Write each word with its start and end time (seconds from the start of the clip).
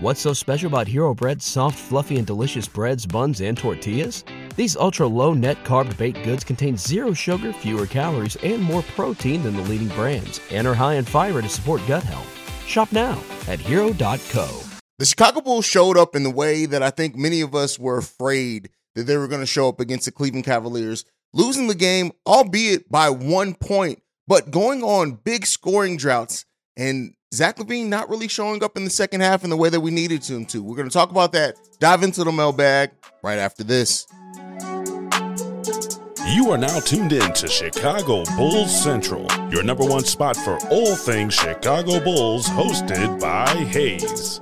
What's 0.00 0.20
so 0.20 0.32
special 0.32 0.68
about 0.68 0.86
Hero 0.86 1.12
Bread's 1.12 1.44
soft, 1.44 1.76
fluffy, 1.76 2.18
and 2.18 2.26
delicious 2.26 2.68
breads, 2.68 3.04
buns, 3.04 3.40
and 3.40 3.58
tortillas? 3.58 4.22
These 4.54 4.76
ultra 4.76 5.08
low 5.08 5.34
net 5.34 5.64
carb 5.64 5.96
baked 5.96 6.22
goods 6.22 6.44
contain 6.44 6.76
zero 6.76 7.12
sugar, 7.12 7.52
fewer 7.52 7.84
calories, 7.84 8.36
and 8.36 8.62
more 8.62 8.82
protein 8.94 9.42
than 9.42 9.56
the 9.56 9.62
leading 9.62 9.88
brands, 9.88 10.40
and 10.52 10.68
are 10.68 10.74
high 10.74 10.94
in 10.94 11.04
fiber 11.04 11.42
to 11.42 11.48
support 11.48 11.82
gut 11.88 12.04
health. 12.04 12.32
Shop 12.64 12.92
now 12.92 13.20
at 13.48 13.58
hero.co. 13.58 14.62
The 14.98 15.04
Chicago 15.04 15.40
Bulls 15.40 15.64
showed 15.64 15.98
up 15.98 16.14
in 16.14 16.22
the 16.22 16.30
way 16.30 16.64
that 16.64 16.82
I 16.84 16.90
think 16.90 17.16
many 17.16 17.40
of 17.40 17.56
us 17.56 17.76
were 17.76 17.98
afraid 17.98 18.70
that 18.94 19.02
they 19.08 19.16
were 19.16 19.26
going 19.26 19.40
to 19.40 19.46
show 19.46 19.68
up 19.68 19.80
against 19.80 20.04
the 20.04 20.12
Cleveland 20.12 20.44
Cavaliers, 20.44 21.06
losing 21.32 21.66
the 21.66 21.74
game, 21.74 22.12
albeit 22.24 22.88
by 22.88 23.10
one 23.10 23.52
point, 23.52 24.00
but 24.28 24.52
going 24.52 24.84
on 24.84 25.18
big 25.24 25.44
scoring 25.44 25.96
droughts. 25.96 26.44
And 26.76 27.14
Zach 27.34 27.58
LaVine 27.58 27.88
not 27.88 28.08
really 28.08 28.26
showing 28.26 28.64
up 28.64 28.78
in 28.78 28.84
the 28.84 28.90
second 28.90 29.20
half 29.20 29.44
in 29.44 29.50
the 29.50 29.56
way 29.56 29.68
that 29.68 29.80
we 29.80 29.90
needed 29.90 30.24
him 30.24 30.46
to. 30.46 30.62
We're 30.62 30.76
going 30.76 30.88
to 30.88 30.92
talk 30.92 31.10
about 31.10 31.32
that, 31.32 31.56
dive 31.78 32.02
into 32.02 32.24
the 32.24 32.32
mailbag 32.32 32.90
right 33.22 33.38
after 33.38 33.62
this. 33.62 34.06
You 36.26 36.50
are 36.50 36.56
now 36.56 36.80
tuned 36.80 37.12
in 37.12 37.32
to 37.34 37.48
Chicago 37.48 38.24
Bulls 38.36 38.82
Central, 38.82 39.26
your 39.50 39.62
number 39.62 39.84
one 39.84 40.04
spot 40.04 40.36
for 40.38 40.58
all 40.70 40.96
things 40.96 41.34
Chicago 41.34 42.02
Bulls, 42.02 42.46
hosted 42.46 43.20
by 43.20 43.46
Hayes. 43.46 44.40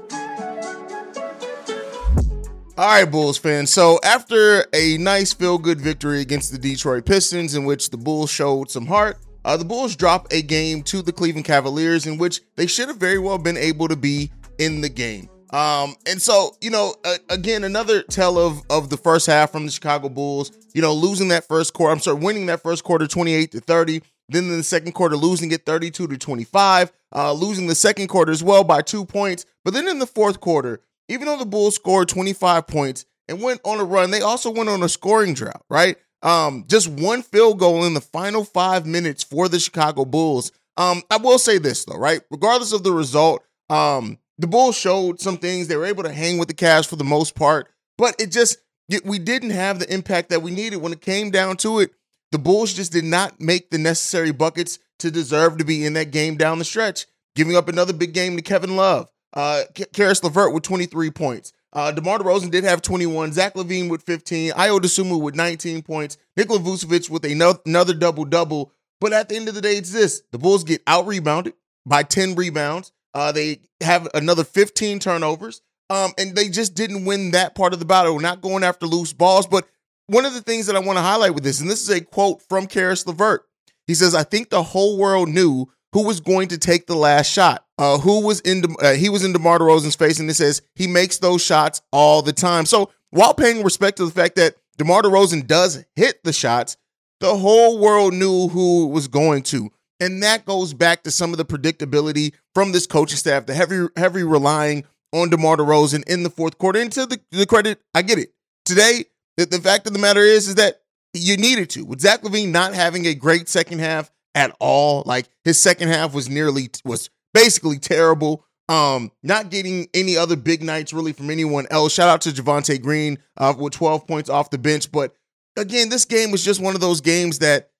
All 2.78 2.86
right, 2.86 3.04
Bulls 3.04 3.38
fans. 3.38 3.72
So, 3.72 3.98
after 4.04 4.66
a 4.72 4.96
nice 4.98 5.32
feel 5.32 5.58
good 5.58 5.80
victory 5.80 6.20
against 6.20 6.52
the 6.52 6.58
Detroit 6.58 7.04
Pistons, 7.04 7.56
in 7.56 7.64
which 7.64 7.90
the 7.90 7.96
Bulls 7.96 8.30
showed 8.30 8.70
some 8.70 8.86
heart, 8.86 9.18
uh, 9.46 9.56
the 9.56 9.64
Bulls 9.64 9.94
drop 9.94 10.26
a 10.32 10.42
game 10.42 10.82
to 10.82 11.00
the 11.00 11.12
Cleveland 11.12 11.46
Cavaliers 11.46 12.04
in 12.04 12.18
which 12.18 12.40
they 12.56 12.66
should 12.66 12.88
have 12.88 12.96
very 12.98 13.18
well 13.18 13.38
been 13.38 13.56
able 13.56 13.86
to 13.86 13.96
be 13.96 14.30
in 14.58 14.80
the 14.80 14.88
game. 14.88 15.30
Um, 15.50 15.94
and 16.04 16.20
so, 16.20 16.56
you 16.60 16.70
know, 16.70 16.96
uh, 17.04 17.18
again, 17.30 17.62
another 17.62 18.02
tell 18.02 18.36
of 18.36 18.60
of 18.68 18.90
the 18.90 18.96
first 18.96 19.26
half 19.26 19.52
from 19.52 19.64
the 19.64 19.70
Chicago 19.70 20.08
Bulls, 20.08 20.50
you 20.74 20.82
know, 20.82 20.92
losing 20.92 21.28
that 21.28 21.46
first 21.46 21.72
quarter, 21.72 21.92
I'm 21.92 22.00
sorry, 22.00 22.18
winning 22.18 22.46
that 22.46 22.62
first 22.62 22.82
quarter 22.82 23.06
28 23.06 23.52
to 23.52 23.60
30, 23.60 24.02
then 24.28 24.44
in 24.44 24.56
the 24.56 24.64
second 24.64 24.92
quarter, 24.92 25.16
losing 25.16 25.52
it 25.52 25.64
32 25.64 26.08
to 26.08 26.18
25, 26.18 26.92
uh, 27.14 27.32
losing 27.32 27.68
the 27.68 27.76
second 27.76 28.08
quarter 28.08 28.32
as 28.32 28.42
well 28.42 28.64
by 28.64 28.82
two 28.82 29.04
points. 29.04 29.46
But 29.64 29.74
then 29.74 29.86
in 29.86 30.00
the 30.00 30.06
fourth 30.06 30.40
quarter, 30.40 30.80
even 31.08 31.26
though 31.26 31.38
the 31.38 31.46
Bulls 31.46 31.76
scored 31.76 32.08
25 32.08 32.66
points 32.66 33.06
and 33.28 33.40
went 33.40 33.60
on 33.64 33.78
a 33.78 33.84
run, 33.84 34.10
they 34.10 34.22
also 34.22 34.50
went 34.50 34.68
on 34.68 34.82
a 34.82 34.88
scoring 34.88 35.34
drought, 35.34 35.62
right? 35.70 35.96
Um, 36.22 36.64
just 36.66 36.88
one 36.88 37.22
field 37.22 37.58
goal 37.58 37.84
in 37.84 37.94
the 37.94 38.00
final 38.00 38.44
five 38.44 38.86
minutes 38.86 39.22
for 39.22 39.48
the 39.48 39.60
Chicago 39.60 40.04
Bulls. 40.04 40.50
Um, 40.76 41.02
I 41.10 41.16
will 41.16 41.38
say 41.38 41.58
this 41.58 41.84
though, 41.84 41.98
right? 41.98 42.20
Regardless 42.30 42.72
of 42.72 42.82
the 42.82 42.92
result, 42.92 43.42
um, 43.70 44.18
the 44.38 44.46
Bulls 44.46 44.76
showed 44.76 45.20
some 45.20 45.38
things. 45.38 45.68
They 45.68 45.76
were 45.76 45.86
able 45.86 46.02
to 46.02 46.12
hang 46.12 46.38
with 46.38 46.48
the 46.48 46.54
Cavs 46.54 46.86
for 46.86 46.96
the 46.96 47.04
most 47.04 47.34
part, 47.34 47.68
but 47.96 48.14
it 48.20 48.30
just 48.30 48.58
we 49.04 49.18
didn't 49.18 49.50
have 49.50 49.78
the 49.78 49.92
impact 49.92 50.28
that 50.30 50.42
we 50.42 50.50
needed 50.50 50.76
when 50.76 50.92
it 50.92 51.00
came 51.00 51.30
down 51.30 51.56
to 51.58 51.80
it. 51.80 51.90
The 52.32 52.38
Bulls 52.38 52.72
just 52.74 52.92
did 52.92 53.04
not 53.04 53.40
make 53.40 53.70
the 53.70 53.78
necessary 53.78 54.32
buckets 54.32 54.78
to 54.98 55.10
deserve 55.10 55.58
to 55.58 55.64
be 55.64 55.84
in 55.84 55.94
that 55.94 56.10
game 56.10 56.36
down 56.36 56.58
the 56.58 56.64
stretch. 56.64 57.06
Giving 57.34 57.56
up 57.56 57.68
another 57.68 57.92
big 57.92 58.14
game 58.14 58.36
to 58.36 58.42
Kevin 58.42 58.76
Love, 58.76 59.10
uh, 59.34 59.64
Caris 59.92 60.24
LeVert 60.24 60.54
with 60.54 60.62
23 60.62 61.10
points, 61.10 61.52
uh, 61.76 61.92
DeMar 61.92 62.20
DeRozan 62.20 62.50
did 62.50 62.64
have 62.64 62.80
21. 62.80 63.34
Zach 63.34 63.54
LaVine 63.54 63.90
with 63.90 64.02
15. 64.02 64.52
Ayo 64.52 64.80
Dosunmu 64.80 65.20
with 65.20 65.34
19 65.34 65.82
points. 65.82 66.16
Nikola 66.34 66.58
Vucevic 66.58 67.10
with 67.10 67.24
another 67.26 67.92
double 67.92 68.24
double. 68.24 68.72
But 68.98 69.12
at 69.12 69.28
the 69.28 69.36
end 69.36 69.48
of 69.48 69.54
the 69.54 69.60
day, 69.60 69.76
it's 69.76 69.92
this: 69.92 70.22
the 70.32 70.38
Bulls 70.38 70.64
get 70.64 70.82
out 70.86 71.06
rebounded 71.06 71.52
by 71.84 72.02
10 72.02 72.34
rebounds. 72.34 72.92
Uh, 73.12 73.30
they 73.30 73.60
have 73.82 74.08
another 74.14 74.42
15 74.42 75.00
turnovers. 75.00 75.60
Um, 75.90 76.12
and 76.16 76.34
they 76.34 76.48
just 76.48 76.74
didn't 76.74 77.04
win 77.04 77.32
that 77.32 77.54
part 77.54 77.74
of 77.74 77.78
the 77.78 77.84
battle. 77.84 78.14
We're 78.14 78.22
not 78.22 78.40
going 78.40 78.64
after 78.64 78.86
loose 78.86 79.12
balls. 79.12 79.46
But 79.46 79.68
one 80.06 80.24
of 80.24 80.32
the 80.32 80.40
things 80.40 80.66
that 80.66 80.76
I 80.76 80.80
want 80.80 80.96
to 80.96 81.02
highlight 81.02 81.34
with 81.34 81.44
this, 81.44 81.60
and 81.60 81.70
this 81.70 81.82
is 81.82 81.90
a 81.90 82.00
quote 82.00 82.40
from 82.48 82.66
Caris 82.66 83.06
LeVert. 83.06 83.42
He 83.86 83.94
says, 83.94 84.14
I 84.14 84.22
think 84.22 84.48
the 84.48 84.62
whole 84.62 84.96
world 84.96 85.28
knew 85.28 85.66
who 85.92 86.04
was 86.04 86.20
going 86.20 86.48
to 86.48 86.58
take 86.58 86.86
the 86.86 86.96
last 86.96 87.30
shot. 87.30 87.65
Uh, 87.78 87.98
who 87.98 88.20
was 88.20 88.40
in? 88.40 88.62
De- 88.62 88.76
uh, 88.82 88.94
he 88.94 89.08
was 89.08 89.24
in 89.24 89.32
DeMar 89.32 89.58
DeRozan's 89.58 89.96
face, 89.96 90.18
and 90.18 90.30
it 90.30 90.34
says 90.34 90.62
he 90.74 90.86
makes 90.86 91.18
those 91.18 91.42
shots 91.42 91.82
all 91.92 92.22
the 92.22 92.32
time. 92.32 92.64
So 92.66 92.90
while 93.10 93.34
paying 93.34 93.62
respect 93.62 93.98
to 93.98 94.04
the 94.06 94.10
fact 94.10 94.36
that 94.36 94.56
DeMar 94.78 95.02
DeRozan 95.02 95.46
does 95.46 95.84
hit 95.94 96.22
the 96.24 96.32
shots, 96.32 96.76
the 97.20 97.36
whole 97.36 97.78
world 97.78 98.14
knew 98.14 98.48
who 98.48 98.86
was 98.86 99.08
going 99.08 99.42
to, 99.44 99.70
and 100.00 100.22
that 100.22 100.44
goes 100.44 100.74
back 100.74 101.02
to 101.04 101.10
some 101.10 101.32
of 101.32 101.38
the 101.38 101.44
predictability 101.44 102.32
from 102.54 102.72
this 102.72 102.86
coaching 102.86 103.16
staff, 103.16 103.46
the 103.46 103.54
heavy, 103.54 103.86
heavy 103.96 104.22
relying 104.22 104.84
on 105.12 105.30
DeMar 105.30 105.56
DeRozan 105.56 106.06
in 106.08 106.22
the 106.22 106.30
fourth 106.30 106.58
quarter. 106.58 106.80
And 106.80 106.92
to 106.92 107.06
the, 107.06 107.20
the 107.30 107.46
credit, 107.46 107.80
I 107.94 108.02
get 108.02 108.18
it. 108.18 108.32
Today, 108.64 109.04
the, 109.36 109.46
the 109.46 109.60
fact 109.60 109.86
of 109.86 109.92
the 109.92 109.98
matter 109.98 110.20
is, 110.20 110.48
is 110.48 110.56
that 110.56 110.82
you 111.14 111.36
needed 111.36 111.70
to. 111.70 111.84
With 111.84 112.00
Zach 112.00 112.22
LaVine 112.22 112.50
not 112.50 112.74
having 112.74 113.06
a 113.06 113.14
great 113.14 113.48
second 113.48 113.78
half 113.78 114.10
at 114.34 114.54
all, 114.60 115.02
like 115.06 115.26
his 115.44 115.60
second 115.60 115.88
half 115.88 116.12
was 116.12 116.28
nearly 116.28 116.70
was 116.84 117.10
basically 117.36 117.78
terrible. 117.78 118.44
Um, 118.68 119.12
not 119.22 119.50
getting 119.50 119.88
any 119.94 120.16
other 120.16 120.36
big 120.36 120.62
nights 120.62 120.92
really 120.92 121.12
from 121.12 121.30
anyone 121.30 121.66
else. 121.70 121.92
Shout 121.92 122.08
out 122.08 122.20
to 122.22 122.30
Javonte 122.30 122.82
Green 122.82 123.18
uh, 123.36 123.54
with 123.56 123.74
12 123.74 124.06
points 124.06 124.28
off 124.30 124.50
the 124.50 124.58
bench. 124.58 124.90
But 124.90 125.14
again, 125.56 125.88
this 125.88 126.04
game 126.04 126.30
was 126.30 126.44
just 126.44 126.60
one 126.60 126.74
of 126.74 126.80
those 126.80 127.00
games 127.00 127.38
that 127.40 127.70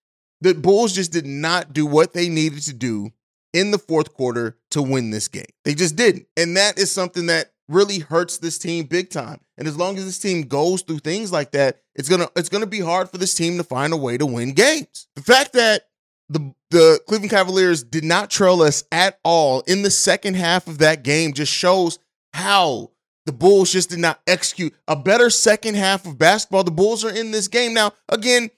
the 0.41 0.55
Bulls 0.55 0.93
just 0.93 1.12
did 1.12 1.27
not 1.27 1.72
do 1.72 1.87
what 1.87 2.12
they 2.12 2.28
needed 2.28 2.62
to 2.65 2.75
do 2.75 3.11
in 3.53 3.71
the 3.71 3.78
fourth 3.78 4.12
quarter 4.12 4.59
to 4.71 4.83
win 4.83 5.11
this 5.11 5.28
game. 5.28 5.47
They 5.65 5.75
just 5.75 5.97
didn't. 5.97 6.27
And 6.37 6.56
that 6.56 6.78
is 6.78 6.93
something 6.93 7.27
that 7.27 7.53
really 7.69 7.99
hurts 7.99 8.38
this 8.38 8.59
team 8.59 8.84
big 8.84 9.11
time. 9.11 9.41
And 9.59 9.67
as 9.67 9.77
long 9.77 9.97
as 9.97 10.05
this 10.05 10.19
team 10.19 10.43
goes 10.43 10.83
through 10.83 10.99
things 10.99 11.33
like 11.33 11.53
that, 11.53 11.81
it's 11.94 12.09
gonna 12.09 12.28
it's 12.37 12.50
gonna 12.50 12.67
be 12.67 12.81
hard 12.81 13.11
for 13.11 13.17
this 13.17 13.34
team 13.34 13.56
to 13.56 13.65
find 13.65 13.93
a 13.93 13.97
way 13.97 14.19
to 14.19 14.27
win 14.27 14.53
games. 14.53 15.09
The 15.17 15.23
fact 15.23 15.55
that 15.55 15.84
the 16.28 16.54
the 16.70 17.00
Cleveland 17.06 17.31
Cavaliers 17.31 17.82
did 17.82 18.04
not 18.04 18.31
trail 18.31 18.62
us 18.62 18.84
at 18.91 19.19
all 19.25 19.60
in 19.62 19.82
the 19.82 19.91
second 19.91 20.34
half 20.34 20.66
of 20.66 20.78
that 20.78 21.04
game 21.04 21.32
just 21.32 21.53
shows 21.53 21.98
how 22.32 22.91
the 23.25 23.32
Bulls 23.32 23.72
just 23.72 23.91
did 23.91 23.98
not 23.98 24.20
execute 24.26 24.75
a 24.88 24.97
better 24.97 25.31
second 25.31 25.75
half 25.76 26.06
of 26.06 26.19
basketball. 26.19 26.64
The 26.64 26.70
Bulls 26.70 27.04
are 27.04 27.10
in 27.10 27.31
this 27.31 27.48
game 27.48 27.75
now. 27.75 27.92
Again, 28.09 28.50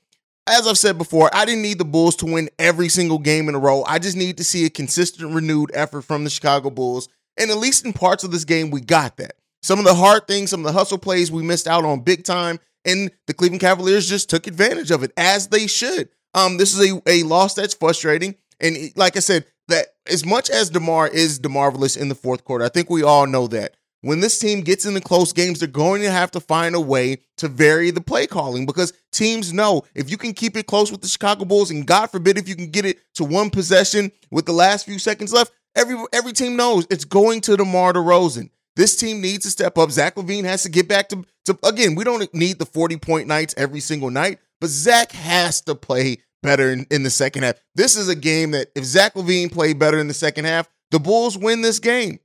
as 0.47 0.67
I've 0.67 0.79
said 0.79 0.99
before, 0.99 1.31
I 1.35 1.45
didn't 1.45 1.63
need 1.63 1.79
the 1.79 1.85
Bulls 1.85 2.17
to 2.17 2.27
win 2.27 2.49
every 2.59 2.89
single 2.89 3.19
game 3.19 3.49
in 3.49 3.55
a 3.55 3.59
row. 3.59 3.85
I 3.85 3.99
just 3.99 4.17
need 4.17 4.39
to 4.39 4.45
see 4.45 4.65
a 4.65 4.71
consistent, 4.71 5.35
renewed 5.35 5.71
effort 5.75 6.03
from 6.03 6.25
the 6.25 6.31
Chicago 6.31 6.71
Bulls. 6.71 7.09
And 7.39 7.51
at 7.51 7.59
least 7.59 7.85
in 7.85 7.93
parts 7.93 8.25
of 8.25 8.31
this 8.31 8.45
game, 8.45 8.71
we 8.71 8.81
got 8.81 9.17
that. 9.19 9.37
Some 9.63 9.79
of 9.79 9.85
the 9.85 9.95
hard 9.95 10.27
things, 10.27 10.51
some 10.51 10.61
of 10.61 10.67
the 10.67 10.79
hustle 10.79 10.99
plays 10.99 11.31
we 11.31 11.43
missed 11.43 11.69
out 11.69 11.85
on 11.85 12.01
big 12.01 12.25
time, 12.25 12.59
and 12.85 13.11
the 13.27 13.35
Cleveland 13.35 13.61
Cavaliers 13.61 14.09
just 14.09 14.31
took 14.31 14.47
advantage 14.47 14.91
of 14.91 15.03
it 15.03 15.13
as 15.17 15.49
they 15.49 15.67
should. 15.67 16.09
Um, 16.35 16.57
this 16.57 16.75
is 16.75 16.91
a, 16.91 17.03
a 17.07 17.23
loss 17.23 17.55
that's 17.55 17.75
frustrating. 17.75 18.35
And 18.61 18.93
like 18.97 19.17
I 19.17 19.21
said, 19.21 19.45
that 19.69 19.89
as 20.07 20.25
much 20.25 20.51
as 20.51 20.71
DeMar 20.71 21.09
is 21.09 21.39
DeMarvelous 21.39 21.97
in 21.97 22.09
the 22.09 22.15
fourth 22.15 22.45
quarter, 22.45 22.65
I 22.65 22.69
think 22.69 22.91
we 22.91 23.03
all 23.03 23.27
know 23.27 23.47
that. 23.49 23.75
When 24.01 24.21
this 24.21 24.39
team 24.39 24.61
gets 24.61 24.87
into 24.87 25.01
close 25.01 25.33
games, 25.33 25.59
they're 25.59 25.69
going 25.69 26.03
to 26.03 26.11
have 26.11 26.31
to 26.33 26.41
find 26.41 26.77
a 26.77 26.81
way 26.81 27.19
to 27.39 27.49
vary 27.49 27.91
the 27.91 28.01
play 28.01 28.29
calling 28.29 28.65
because 28.65 28.93
teams 29.11 29.53
know 29.53 29.83
if 29.95 30.09
you 30.09 30.17
can 30.17 30.35
keep 30.35 30.57
it 30.57 30.69
close 30.69 30.93
with 30.93 31.01
the 31.01 31.09
Chicago 31.09 31.45
Bulls, 31.45 31.73
and 31.73 31.85
God 31.85 32.07
forbid 32.07 32.39
if 32.39 32.49
you 32.49 32.55
can 32.55 32.71
get 32.71 32.85
it 32.85 32.99
to 33.15 33.25
one 33.25 33.51
possession 33.51 34.13
with 34.31 34.47
the 34.47 34.53
last 34.53 34.87
few 34.87 35.01
seconds 35.01 35.33
left, 35.33 35.53
every 35.75 35.97
every 36.13 36.33
team 36.33 36.55
knows 36.55 36.87
it's 36.91 37.05
going 37.05 37.41
to 37.43 37.57
DeMar 37.57 37.95
DeRozan. 37.95 38.51
This 38.77 38.95
team 38.95 39.21
needs 39.21 39.45
to 39.45 39.51
step 39.51 39.77
up. 39.77 39.91
Zach 39.91 40.15
LaVine 40.15 40.45
has 40.45 40.63
to 40.63 40.69
get 40.69 40.87
back 40.87 41.09
to, 41.09 41.25
to 41.47 41.59
again, 41.65 41.97
we 41.97 42.05
don't 42.05 42.33
need 42.33 42.61
the 42.61 42.67
40 42.67 42.99
point 42.99 43.27
nights 43.27 43.53
every 43.57 43.81
single 43.81 44.11
night, 44.11 44.39
but 44.61 44.71
Zach 44.71 45.13
has 45.13 45.61
to 45.63 45.75
play 45.75 46.19
better 46.43 46.71
in, 46.71 46.87
in, 46.91 47.03
the 47.03 47.11
second 47.11 47.43
half. 47.43 47.57
This 47.75 47.97
is 47.97 48.09
a 48.09 48.15
game 48.15 48.53
that 48.53 48.69
if 48.75 48.85
Zach 48.85 49.15
LaVine 49.15 49.51
played 49.51 49.79
better 49.79 49.99
in 49.99 50.09
the 50.09 50.15
second 50.15 50.45
half, 50.45 50.69
the 50.91 51.01
Bulls 51.01 51.37
win 51.37 51.63
this 51.63 51.79
game. 51.79 52.21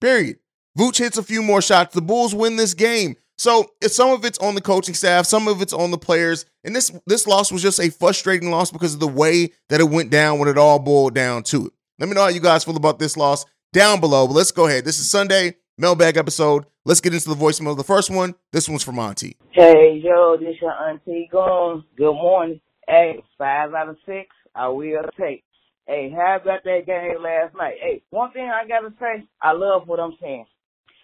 Period. 0.00 0.38
Vooch 0.78 0.98
hits 0.98 1.18
a 1.18 1.22
few 1.22 1.42
more 1.42 1.62
shots. 1.62 1.94
The 1.94 2.02
Bulls 2.02 2.34
win 2.34 2.56
this 2.56 2.74
game. 2.74 3.16
So 3.38 3.70
some 3.82 4.10
of 4.10 4.24
it's 4.24 4.38
on 4.38 4.54
the 4.54 4.60
coaching 4.60 4.94
staff, 4.94 5.26
some 5.26 5.46
of 5.46 5.60
it's 5.60 5.72
on 5.72 5.90
the 5.90 5.98
players, 5.98 6.46
and 6.64 6.74
this 6.74 6.90
this 7.06 7.26
loss 7.26 7.52
was 7.52 7.60
just 7.60 7.78
a 7.78 7.90
frustrating 7.90 8.50
loss 8.50 8.70
because 8.70 8.94
of 8.94 9.00
the 9.00 9.06
way 9.06 9.50
that 9.68 9.80
it 9.80 9.90
went 9.90 10.10
down 10.10 10.38
when 10.38 10.48
it 10.48 10.56
all 10.56 10.78
boiled 10.78 11.14
down 11.14 11.42
to 11.44 11.66
it. 11.66 11.72
Let 11.98 12.08
me 12.08 12.14
know 12.14 12.22
how 12.22 12.28
you 12.28 12.40
guys 12.40 12.64
feel 12.64 12.76
about 12.76 12.98
this 12.98 13.16
loss 13.16 13.44
down 13.74 14.00
below. 14.00 14.26
But 14.26 14.34
let's 14.34 14.52
go 14.52 14.66
ahead. 14.66 14.86
This 14.86 14.98
is 14.98 15.10
Sunday 15.10 15.56
mailbag 15.78 16.16
episode. 16.16 16.64
Let's 16.84 17.00
get 17.00 17.12
into 17.14 17.28
the 17.28 17.34
voicemail. 17.34 17.76
The 17.76 17.84
first 17.84 18.10
one, 18.10 18.34
this 18.52 18.68
one's 18.68 18.82
from 18.82 18.98
Auntie. 18.98 19.36
Hey, 19.50 20.00
yo, 20.02 20.36
this 20.38 20.56
your 20.60 20.72
Auntie 20.72 21.28
Gone. 21.30 21.84
Good 21.96 22.12
morning. 22.14 22.60
Hey, 22.88 23.22
five 23.36 23.74
out 23.74 23.88
of 23.88 23.96
six, 24.06 24.28
I 24.54 24.68
will 24.68 25.02
take. 25.18 25.42
Hey, 25.86 26.12
how 26.14 26.38
about 26.42 26.64
that 26.64 26.86
game 26.86 27.22
last 27.22 27.54
night? 27.56 27.74
Hey, 27.80 28.02
one 28.10 28.32
thing 28.32 28.48
I 28.48 28.66
gotta 28.66 28.94
say, 28.98 29.26
I 29.40 29.52
love 29.52 29.86
what 29.86 30.00
I'm 30.00 30.16
saying. 30.20 30.46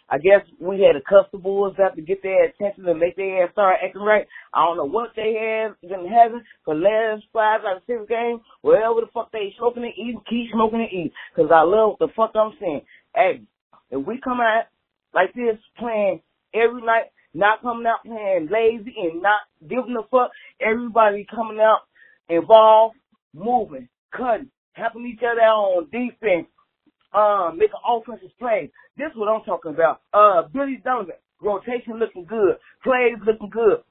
I 0.08 0.18
guess 0.18 0.42
we 0.60 0.82
had 0.82 0.96
a 0.96 1.00
couple 1.00 1.38
Bulls 1.38 1.74
have 1.78 1.96
to 1.96 2.02
get 2.02 2.22
their 2.22 2.44
attention 2.44 2.86
and 2.86 3.00
make 3.00 3.16
their 3.16 3.44
ass 3.44 3.52
start 3.52 3.78
acting 3.82 4.02
right. 4.02 4.26
I 4.52 4.64
don't 4.64 4.76
know 4.76 4.84
what 4.84 5.10
they 5.16 5.34
have 5.40 5.80
been 5.80 6.06
having 6.06 6.42
for 6.64 6.74
last 6.74 7.24
five 7.32 7.60
out 7.66 7.78
of 7.78 7.82
six 7.86 8.02
games. 8.08 8.40
Whatever 8.60 9.00
the 9.00 9.06
fuck 9.14 9.32
they 9.32 9.54
smoking 9.56 9.84
and 9.84 9.92
eating, 9.96 10.20
keep 10.28 10.50
smoking 10.52 10.80
and 10.80 10.92
eating. 10.92 11.12
Cause 11.34 11.48
I 11.50 11.62
love 11.62 11.96
what 11.96 11.98
the 11.98 12.08
fuck 12.14 12.32
I'm 12.34 12.52
saying. 12.60 12.82
Hey, 13.14 13.42
if 13.92 14.06
we 14.06 14.18
come 14.24 14.40
out 14.40 14.64
like 15.14 15.34
this, 15.34 15.58
playing 15.78 16.22
every 16.54 16.82
night, 16.82 17.12
not 17.34 17.62
coming 17.62 17.86
out 17.86 18.04
playing 18.04 18.48
lazy 18.50 18.94
and 18.98 19.22
not 19.22 19.40
giving 19.60 19.96
a 19.98 20.02
fuck. 20.10 20.30
Everybody 20.60 21.26
coming 21.30 21.60
out 21.60 21.80
involved, 22.28 22.96
moving, 23.34 23.88
cutting, 24.16 24.50
helping 24.72 25.06
each 25.06 25.20
other 25.20 25.40
out 25.40 25.76
on 25.76 25.84
defense, 25.84 26.48
um, 27.14 27.58
making 27.58 27.76
offensive 27.86 28.36
plays. 28.38 28.70
This 28.96 29.10
is 29.10 29.16
what 29.16 29.28
I'm 29.28 29.44
talking 29.44 29.72
about. 29.74 30.00
Uh, 30.12 30.48
Billy 30.52 30.80
Donovan, 30.82 31.14
rotation 31.40 31.98
looking 31.98 32.24
good, 32.24 32.56
plays 32.82 33.16
looking 33.26 33.50
good. 33.50 33.82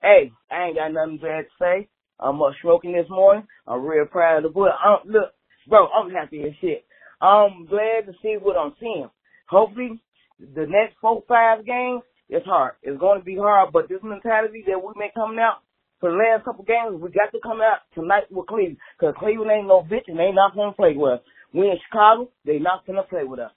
Hey, 0.00 0.30
I 0.50 0.66
ain't 0.66 0.76
got 0.76 0.92
nothing 0.92 1.18
bad 1.18 1.42
to 1.42 1.50
say. 1.58 1.88
I'm 2.20 2.40
up 2.40 2.52
smoking 2.62 2.92
this 2.92 3.10
morning. 3.10 3.46
I'm 3.66 3.84
real 3.84 4.06
proud 4.06 4.38
of 4.38 4.42
the 4.44 4.48
boy. 4.50 4.68
I'm, 4.68 5.10
look, 5.10 5.32
bro, 5.68 5.88
I'm 5.88 6.10
happy 6.10 6.42
as 6.42 6.52
shit. 6.60 6.84
I'm 7.20 7.66
glad 7.66 8.06
to 8.06 8.12
see 8.22 8.36
what 8.40 8.56
I'm 8.56 8.74
seeing. 8.80 9.10
Hopefully, 9.50 10.00
the 10.38 10.66
next 10.70 10.94
four, 11.00 11.24
five 11.26 11.66
games, 11.66 12.02
it's 12.28 12.46
hard. 12.46 12.74
It's 12.82 13.00
going 13.00 13.18
to 13.18 13.24
be 13.24 13.36
hard, 13.36 13.72
but 13.72 13.88
this 13.88 13.98
mentality 14.02 14.62
that 14.70 14.78
we 14.78 14.94
been 14.94 15.10
coming 15.12 15.42
out 15.42 15.66
for 15.98 16.10
the 16.10 16.16
last 16.16 16.44
couple 16.46 16.64
games, 16.64 17.02
we 17.02 17.10
got 17.10 17.34
to 17.34 17.42
come 17.42 17.58
out 17.60 17.82
tonight 17.92 18.30
with 18.30 18.46
Cleveland. 18.46 18.78
Because 18.94 19.18
Cleveland 19.18 19.50
ain't 19.50 19.66
no 19.66 19.82
bitch 19.82 20.06
and 20.06 20.18
they 20.18 20.30
not 20.30 20.54
going 20.54 20.70
to 20.70 20.76
play 20.76 20.94
with 20.94 21.18
us. 21.18 21.22
We 21.52 21.66
in 21.66 21.76
Chicago, 21.90 22.30
they 22.46 22.58
not 22.62 22.86
to 22.86 23.02
play 23.10 23.24
with 23.24 23.40
us. 23.40 23.50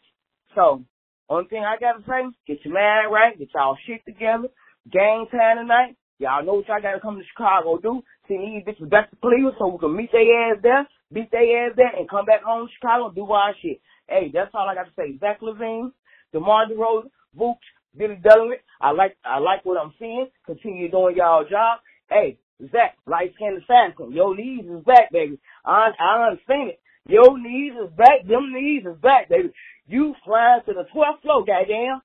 So, 0.56 0.82
only 1.30 1.48
thing 1.48 1.64
I 1.64 1.78
got 1.78 2.02
to 2.02 2.04
say, 2.10 2.26
get 2.48 2.66
your 2.66 2.74
mind 2.74 3.14
right, 3.14 3.38
get 3.38 3.54
y'all 3.54 3.78
shit 3.86 4.04
together. 4.04 4.50
Game 4.92 5.30
time 5.30 5.62
tonight. 5.62 5.96
Y'all 6.18 6.44
know 6.44 6.58
what 6.58 6.68
y'all 6.68 6.82
got 6.82 6.98
to 6.98 7.00
come 7.00 7.22
to 7.22 7.24
Chicago 7.32 7.78
do. 7.78 8.02
See 8.28 8.38
these 8.42 8.66
bitches 8.66 8.90
back 8.90 9.10
to 9.12 9.18
Cleveland 9.22 9.56
so 9.60 9.70
we 9.70 9.78
can 9.78 9.96
meet 9.96 10.12
their 10.12 10.26
ass 10.50 10.58
there, 10.62 10.88
beat 11.14 11.30
their 11.32 11.70
ass 11.70 11.78
there, 11.78 11.94
and 11.96 12.10
come 12.10 12.26
back 12.26 12.42
home 12.42 12.66
to 12.66 12.74
Chicago 12.74 13.08
and 13.08 13.16
do 13.16 13.30
our 13.30 13.54
shit. 13.62 13.80
Hey, 14.08 14.32
that's 14.34 14.52
all 14.54 14.68
I 14.68 14.76
got 14.76 14.86
to 14.86 14.92
say. 14.98 15.18
Zach 15.20 15.42
LaVine, 15.42 15.92
DeMar 16.34 16.68
DeRozan, 16.68 17.10
Vooch, 17.38 17.56
Billy 17.98 18.20
Donovan. 18.22 18.58
I 18.82 18.92
like 18.92 19.18
I 19.24 19.40
like 19.40 19.66
what 19.66 19.78
I'm 19.80 19.94
seeing. 20.00 20.28
Continue 20.46 20.90
doing 20.90 21.16
y'all 21.18 21.46
job. 21.50 21.80
Hey, 22.10 22.38
Zach, 22.72 22.98
light 23.06 23.34
skinned 23.36 23.62
assassin. 23.62 24.12
Your 24.12 24.36
knees 24.36 24.66
is 24.66 24.84
back, 24.84 25.12
baby. 25.12 25.40
I 25.66 25.90
I 26.00 26.28
understand 26.30 26.70
it. 26.72 26.80
Your 27.08 27.38
knees 27.38 27.74
is 27.74 27.92
back. 27.96 28.26
Them 28.28 28.54
knees 28.54 28.84
is 28.86 28.98
back, 29.02 29.30
baby. 29.30 29.52
You 29.88 30.16
flying 30.24 30.62
to 30.66 30.74
the 30.74 30.86
12th 30.96 31.22
floor, 31.22 31.46
goddamn. 31.46 32.02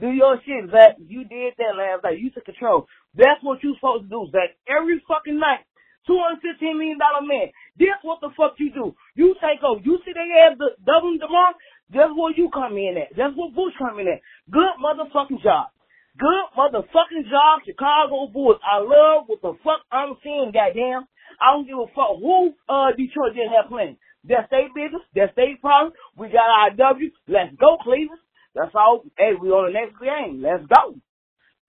Do 0.00 0.10
your 0.10 0.38
shit, 0.44 0.70
Zach. 0.70 0.96
You 1.04 1.24
did 1.24 1.54
that 1.58 1.76
last 1.76 2.04
night. 2.04 2.18
You 2.20 2.30
took 2.30 2.44
control. 2.44 2.86
That's 3.14 3.42
what 3.42 3.62
you 3.62 3.74
supposed 3.74 4.04
to 4.04 4.08
do, 4.08 4.28
Zach. 4.30 4.54
Every 4.68 5.02
fucking 5.08 5.38
night. 5.38 5.64
$215 6.08 6.78
million 6.78 6.98
man. 7.26 7.50
This 7.76 7.98
what 8.02 8.20
the 8.20 8.30
fuck 8.36 8.54
you 8.58 8.72
do. 8.72 8.94
You 9.14 9.34
take 9.42 9.62
over. 9.62 9.80
You 9.82 9.98
see 10.04 10.12
they 10.14 10.30
have 10.46 10.58
the 10.58 10.78
double 10.86 11.18
demand. 11.18 11.58
That's 11.90 12.10
where 12.14 12.34
you 12.34 12.50
come 12.50 12.78
in 12.78 12.98
at. 12.98 13.14
That's 13.14 13.34
where 13.36 13.50
Bush 13.50 13.74
come 13.78 13.98
in 13.98 14.08
at. 14.08 14.22
Good 14.50 14.74
motherfucking 14.82 15.42
job. 15.42 15.70
Good 16.18 16.46
motherfucking 16.56 17.28
job, 17.28 17.62
Chicago 17.66 18.26
Bulls. 18.32 18.58
I 18.64 18.78
love 18.80 19.28
what 19.28 19.42
the 19.42 19.52
fuck 19.62 19.84
I'm 19.92 20.16
seeing, 20.24 20.50
goddamn. 20.54 21.06
I 21.38 21.52
don't 21.52 21.66
give 21.66 21.78
a 21.78 21.86
fuck 21.94 22.16
who 22.18 22.54
uh 22.68 22.90
Detroit 22.96 23.34
didn't 23.34 23.52
have 23.52 23.68
playing. 23.68 23.98
That's 24.24 24.50
their 24.50 24.68
business. 24.74 25.04
That's 25.14 25.34
their 25.36 25.56
problem. 25.60 25.92
We 26.16 26.28
got 26.28 26.48
our 26.48 26.70
W. 26.74 27.10
Let's 27.28 27.54
go, 27.60 27.76
Cleveland. 27.82 28.20
That's 28.54 28.74
all. 28.74 29.04
Hey, 29.18 29.32
we 29.40 29.50
on 29.50 29.70
the 29.70 29.78
next 29.78 30.00
game. 30.00 30.42
Let's 30.42 30.64
go. 30.66 30.96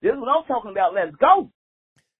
This 0.02 0.12
is 0.12 0.18
what 0.18 0.30
I'm 0.30 0.46
talking 0.46 0.70
about. 0.70 0.94
Let's 0.94 1.14
go. 1.16 1.50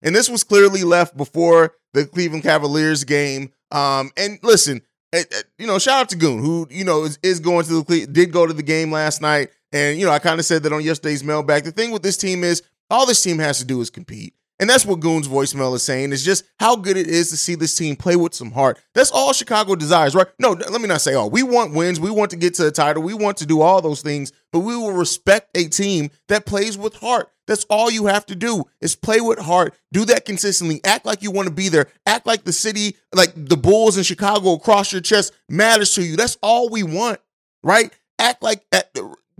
And 0.02 0.14
this 0.14 0.28
was 0.28 0.44
clearly 0.44 0.84
left 0.84 1.16
before 1.16 1.72
the 1.94 2.06
Cleveland 2.06 2.42
Cavaliers 2.42 3.04
game. 3.04 3.52
Um, 3.70 4.10
and 4.16 4.38
listen, 4.42 4.82
eh, 5.12 5.24
eh, 5.30 5.42
you 5.58 5.66
know, 5.66 5.78
shout 5.78 6.00
out 6.02 6.08
to 6.10 6.16
Goon, 6.16 6.42
who 6.42 6.66
you 6.70 6.84
know 6.84 7.04
is, 7.04 7.18
is 7.22 7.40
going 7.40 7.64
to 7.66 7.82
the 7.82 8.06
did 8.06 8.32
go 8.32 8.46
to 8.46 8.52
the 8.52 8.62
game 8.62 8.92
last 8.92 9.20
night. 9.20 9.50
And 9.72 9.98
you 9.98 10.06
know, 10.06 10.12
I 10.12 10.18
kind 10.18 10.38
of 10.40 10.46
said 10.46 10.62
that 10.62 10.72
on 10.72 10.82
yesterday's 10.82 11.24
mailbag. 11.24 11.64
The 11.64 11.72
thing 11.72 11.90
with 11.90 12.02
this 12.02 12.16
team 12.16 12.44
is 12.44 12.62
all 12.90 13.06
this 13.06 13.22
team 13.22 13.38
has 13.38 13.58
to 13.58 13.64
do 13.64 13.80
is 13.80 13.90
compete. 13.90 14.34
And 14.60 14.68
that's 14.68 14.84
what 14.84 15.00
Goon's 15.00 15.28
voicemail 15.28 15.74
is 15.74 15.84
saying 15.84 16.12
is 16.12 16.24
just 16.24 16.44
how 16.58 16.74
good 16.74 16.96
it 16.96 17.06
is 17.06 17.30
to 17.30 17.36
see 17.36 17.54
this 17.54 17.76
team 17.76 17.94
play 17.94 18.16
with 18.16 18.34
some 18.34 18.50
heart. 18.50 18.80
That's 18.94 19.12
all 19.12 19.32
Chicago 19.32 19.76
desires, 19.76 20.14
right? 20.14 20.26
No, 20.40 20.50
let 20.50 20.80
me 20.80 20.88
not 20.88 21.00
say 21.00 21.14
all. 21.14 21.30
We 21.30 21.44
want 21.44 21.74
wins. 21.74 22.00
We 22.00 22.10
want 22.10 22.32
to 22.32 22.36
get 22.36 22.54
to 22.54 22.64
the 22.64 22.72
title. 22.72 23.02
We 23.02 23.14
want 23.14 23.36
to 23.38 23.46
do 23.46 23.60
all 23.60 23.80
those 23.80 24.02
things, 24.02 24.32
but 24.52 24.60
we 24.60 24.76
will 24.76 24.92
respect 24.92 25.56
a 25.56 25.68
team 25.68 26.10
that 26.26 26.44
plays 26.44 26.76
with 26.76 26.96
heart. 26.96 27.30
That's 27.46 27.64
all 27.70 27.90
you 27.90 28.06
have 28.06 28.26
to 28.26 28.34
do 28.34 28.64
is 28.80 28.96
play 28.96 29.20
with 29.20 29.38
heart. 29.38 29.74
Do 29.92 30.04
that 30.06 30.24
consistently. 30.24 30.80
Act 30.84 31.06
like 31.06 31.22
you 31.22 31.30
want 31.30 31.48
to 31.48 31.54
be 31.54 31.68
there. 31.68 31.86
Act 32.04 32.26
like 32.26 32.44
the 32.44 32.52
city, 32.52 32.96
like 33.14 33.32
the 33.34 33.56
Bulls 33.56 33.96
in 33.96 34.02
Chicago 34.02 34.54
across 34.54 34.92
your 34.92 35.00
chest 35.00 35.32
matters 35.48 35.94
to 35.94 36.02
you. 36.02 36.16
That's 36.16 36.36
all 36.42 36.68
we 36.68 36.82
want, 36.82 37.20
right? 37.62 37.90
Act 38.18 38.42
like 38.42 38.66
at, 38.72 38.92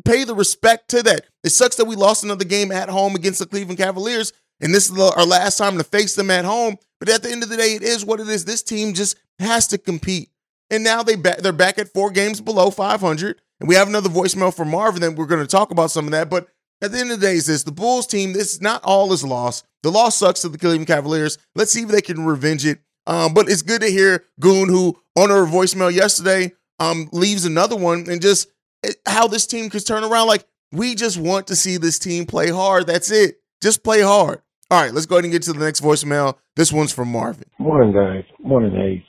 pay 0.05 0.25
the 0.25 0.35
respect 0.35 0.88
to 0.91 1.03
that. 1.03 1.26
It 1.44 1.50
sucks 1.50 1.76
that 1.76 1.85
we 1.87 1.97
lost 1.97 2.25
another 2.25 2.44
game 2.44 2.73
at 2.73 2.88
home 2.88 3.14
against 3.14 3.41
the 3.41 3.47
Cleveland 3.47 3.79
Cavaliers, 3.79 4.32
and 4.60 4.75
this 4.75 4.90
is 4.90 4.99
our 4.99 5.26
last 5.26 5.56
time 5.56 5.78
to 5.78 5.84
face 5.84 6.14
them 6.14 6.31
at 6.31 6.44
home. 6.44 6.76
But 6.99 7.08
at 7.08 7.22
the 7.22 7.31
end 7.31 7.43
of 7.43 7.49
the 7.49 7.56
day, 7.56 7.75
it 7.75 7.82
is 7.82 8.05
what 8.05 8.20
it 8.20 8.28
is. 8.28 8.44
This 8.44 8.62
team 8.62 8.93
just 8.93 9.16
has 9.38 9.66
to 9.69 9.78
compete. 9.78 10.31
And 10.70 10.84
now 10.84 11.02
they 11.02 11.16
back, 11.16 11.38
they're 11.38 11.52
back 11.52 11.78
at 11.78 11.93
four 11.93 12.10
games 12.10 12.40
below 12.40 12.70
500. 12.70 13.40
And 13.60 13.69
we 13.69 13.75
have 13.75 13.88
another 13.88 14.08
voicemail 14.08 14.55
from 14.55 14.70
Marvin 14.70 15.00
that 15.02 15.14
we're 15.14 15.26
going 15.26 15.40
to 15.40 15.46
talk 15.46 15.70
about 15.70 15.90
some 15.90 16.06
of 16.06 16.10
that. 16.12 16.28
But 16.28 16.49
at 16.82 16.93
the 16.93 16.99
end 16.99 17.10
of 17.10 17.20
the 17.20 17.26
day, 17.26 17.34
is 17.34 17.46
this 17.46 17.62
the 17.62 17.72
Bulls 17.72 18.06
team? 18.06 18.32
This 18.32 18.60
not 18.60 18.82
all 18.84 19.12
is 19.12 19.25
lost. 19.25 19.64
The 19.82 19.90
loss 19.90 20.16
sucks 20.16 20.43
to 20.43 20.49
the 20.49 20.58
Cleveland 20.58 20.87
Cavaliers. 20.87 21.38
Let's 21.54 21.72
see 21.72 21.82
if 21.82 21.88
they 21.88 22.00
can 22.00 22.25
revenge 22.25 22.66
it. 22.66 22.81
Um, 23.06 23.32
but 23.32 23.49
it's 23.49 23.62
good 23.62 23.81
to 23.81 23.90
hear 23.90 24.25
Goon, 24.38 24.69
who 24.69 24.99
on 25.16 25.31
her 25.31 25.46
voicemail 25.46 25.93
yesterday, 25.93 26.52
um, 26.78 27.08
leaves 27.12 27.44
another 27.44 27.76
one 27.76 28.06
and 28.08 28.20
just 28.20 28.49
eh, 28.84 28.93
how 29.06 29.26
this 29.26 29.46
team 29.46 29.70
could 29.70 29.87
turn 29.87 30.04
around. 30.04 30.26
Like 30.26 30.46
we 30.72 30.94
just 30.94 31.16
want 31.16 31.46
to 31.49 31.56
see 31.56 31.78
this 31.78 31.99
team 31.99 32.26
play 32.26 32.50
hard. 32.50 32.87
That's 32.87 33.11
it. 33.11 33.40
Just 33.62 33.82
play 33.82 34.02
hard. 34.02 34.43
All 34.70 34.79
right, 34.79 34.93
let's 34.93 35.06
go 35.06 35.15
ahead 35.17 35.25
and 35.25 35.32
get 35.32 35.43
to 35.44 35.55
the 35.55 35.65
next 35.65 35.81
voicemail. 35.81 36.35
This 36.55 36.70
one's 36.70 36.93
from 36.93 37.09
Marvin. 37.11 37.49
Morning, 37.59 37.91
guys. 37.91 38.25
Morning, 38.38 38.73
Hayes. 38.73 39.03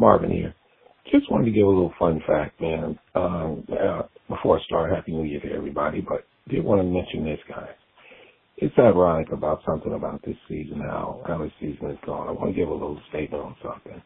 Marvin 0.00 0.32
here. 0.32 0.52
Just 1.12 1.30
wanted 1.30 1.44
to 1.44 1.52
give 1.52 1.64
a 1.64 1.68
little 1.68 1.92
fun 1.96 2.20
fact, 2.26 2.60
man. 2.60 2.98
Um, 3.14 3.64
uh, 3.70 4.02
before 4.28 4.58
I 4.58 4.62
start, 4.64 4.92
Happy 4.92 5.12
New 5.12 5.22
Year 5.22 5.38
to 5.42 5.52
everybody. 5.52 6.00
But 6.00 6.24
did 6.48 6.64
want 6.64 6.80
to 6.80 6.84
mention 6.84 7.24
this, 7.24 7.38
guys. 7.48 7.68
It's 8.56 8.74
ironic 8.78 9.30
about 9.30 9.60
something 9.64 9.94
about 9.94 10.22
this 10.24 10.36
season, 10.48 10.80
how 10.80 11.22
how 11.26 11.38
this 11.38 11.52
season 11.60 11.90
is 11.92 11.98
gone. 12.04 12.28
I 12.28 12.32
want 12.32 12.50
to 12.52 12.60
give 12.60 12.68
a 12.68 12.72
little 12.72 13.00
statement 13.10 13.44
on 13.44 13.56
something. 13.62 14.02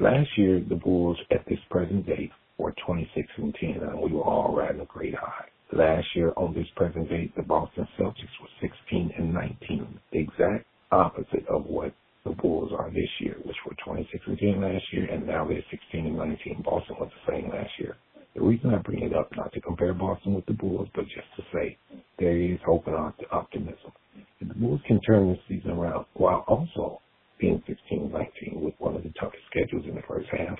Last 0.00 0.28
year, 0.38 0.60
the 0.66 0.74
Bulls 0.74 1.18
at 1.30 1.44
this 1.48 1.58
present 1.70 2.06
date 2.06 2.30
were 2.56 2.74
26 2.86 3.28
and 3.36 3.54
10, 3.60 3.70
and 3.82 4.00
we 4.00 4.10
were 4.10 4.22
all 4.22 4.54
riding 4.56 4.80
a 4.80 4.86
great 4.86 5.14
high. 5.14 5.44
Last 5.72 6.06
year, 6.14 6.32
on 6.36 6.54
this 6.54 6.68
present 6.76 7.08
date, 7.08 7.34
the 7.36 7.42
Boston 7.42 7.88
Celtics 7.98 8.36
were 8.40 8.48
16 8.60 9.12
and 9.18 9.34
19, 9.34 10.00
the 10.12 10.18
exact 10.20 10.66
opposite 10.92 11.46
of 11.48 11.66
what 11.66 11.92
the 12.24 12.30
Bulls 12.30 12.70
are 12.78 12.90
this 12.90 13.10
year, 13.20 13.36
which 13.44 13.56
were 13.66 13.74
26 13.84 14.24
and 14.26 14.38
10 14.38 14.60
last 14.60 14.84
year, 14.92 15.06
and 15.10 15.26
now 15.26 15.44
they're 15.46 15.64
16 15.70 16.06
and 16.06 16.18
19. 16.18 16.62
Boston 16.64 16.96
was 17.00 17.10
the 17.26 17.32
same 17.32 17.50
last 17.50 17.70
year. 17.80 17.96
The 18.34 18.42
reason 18.42 18.74
I 18.74 18.78
bring 18.78 19.02
it 19.02 19.14
up, 19.14 19.30
not 19.36 19.52
to 19.54 19.60
compare 19.60 19.94
Boston 19.94 20.34
with 20.34 20.46
the 20.46 20.52
Bulls, 20.52 20.88
but 20.94 21.04
just 21.06 21.28
to 21.36 21.42
say 21.52 21.76
there 22.18 22.36
is 22.36 22.60
hope 22.64 22.86
and 22.86 22.96
optimism. 23.32 23.92
If 24.40 24.48
the 24.48 24.54
Bulls 24.54 24.80
can 24.86 25.00
turn 25.00 25.30
this 25.30 25.40
season 25.48 25.72
around 25.72 26.06
while 26.14 26.44
also 26.46 27.00
being 27.40 27.62
16 27.66 28.00
and 28.02 28.12
19 28.12 28.60
with 28.62 28.74
one 28.78 28.96
of 28.96 29.02
the 29.02 29.12
toughest 29.20 29.42
schedules 29.50 29.84
in 29.88 29.96
the 29.96 30.02
first 30.08 30.28
half 30.30 30.58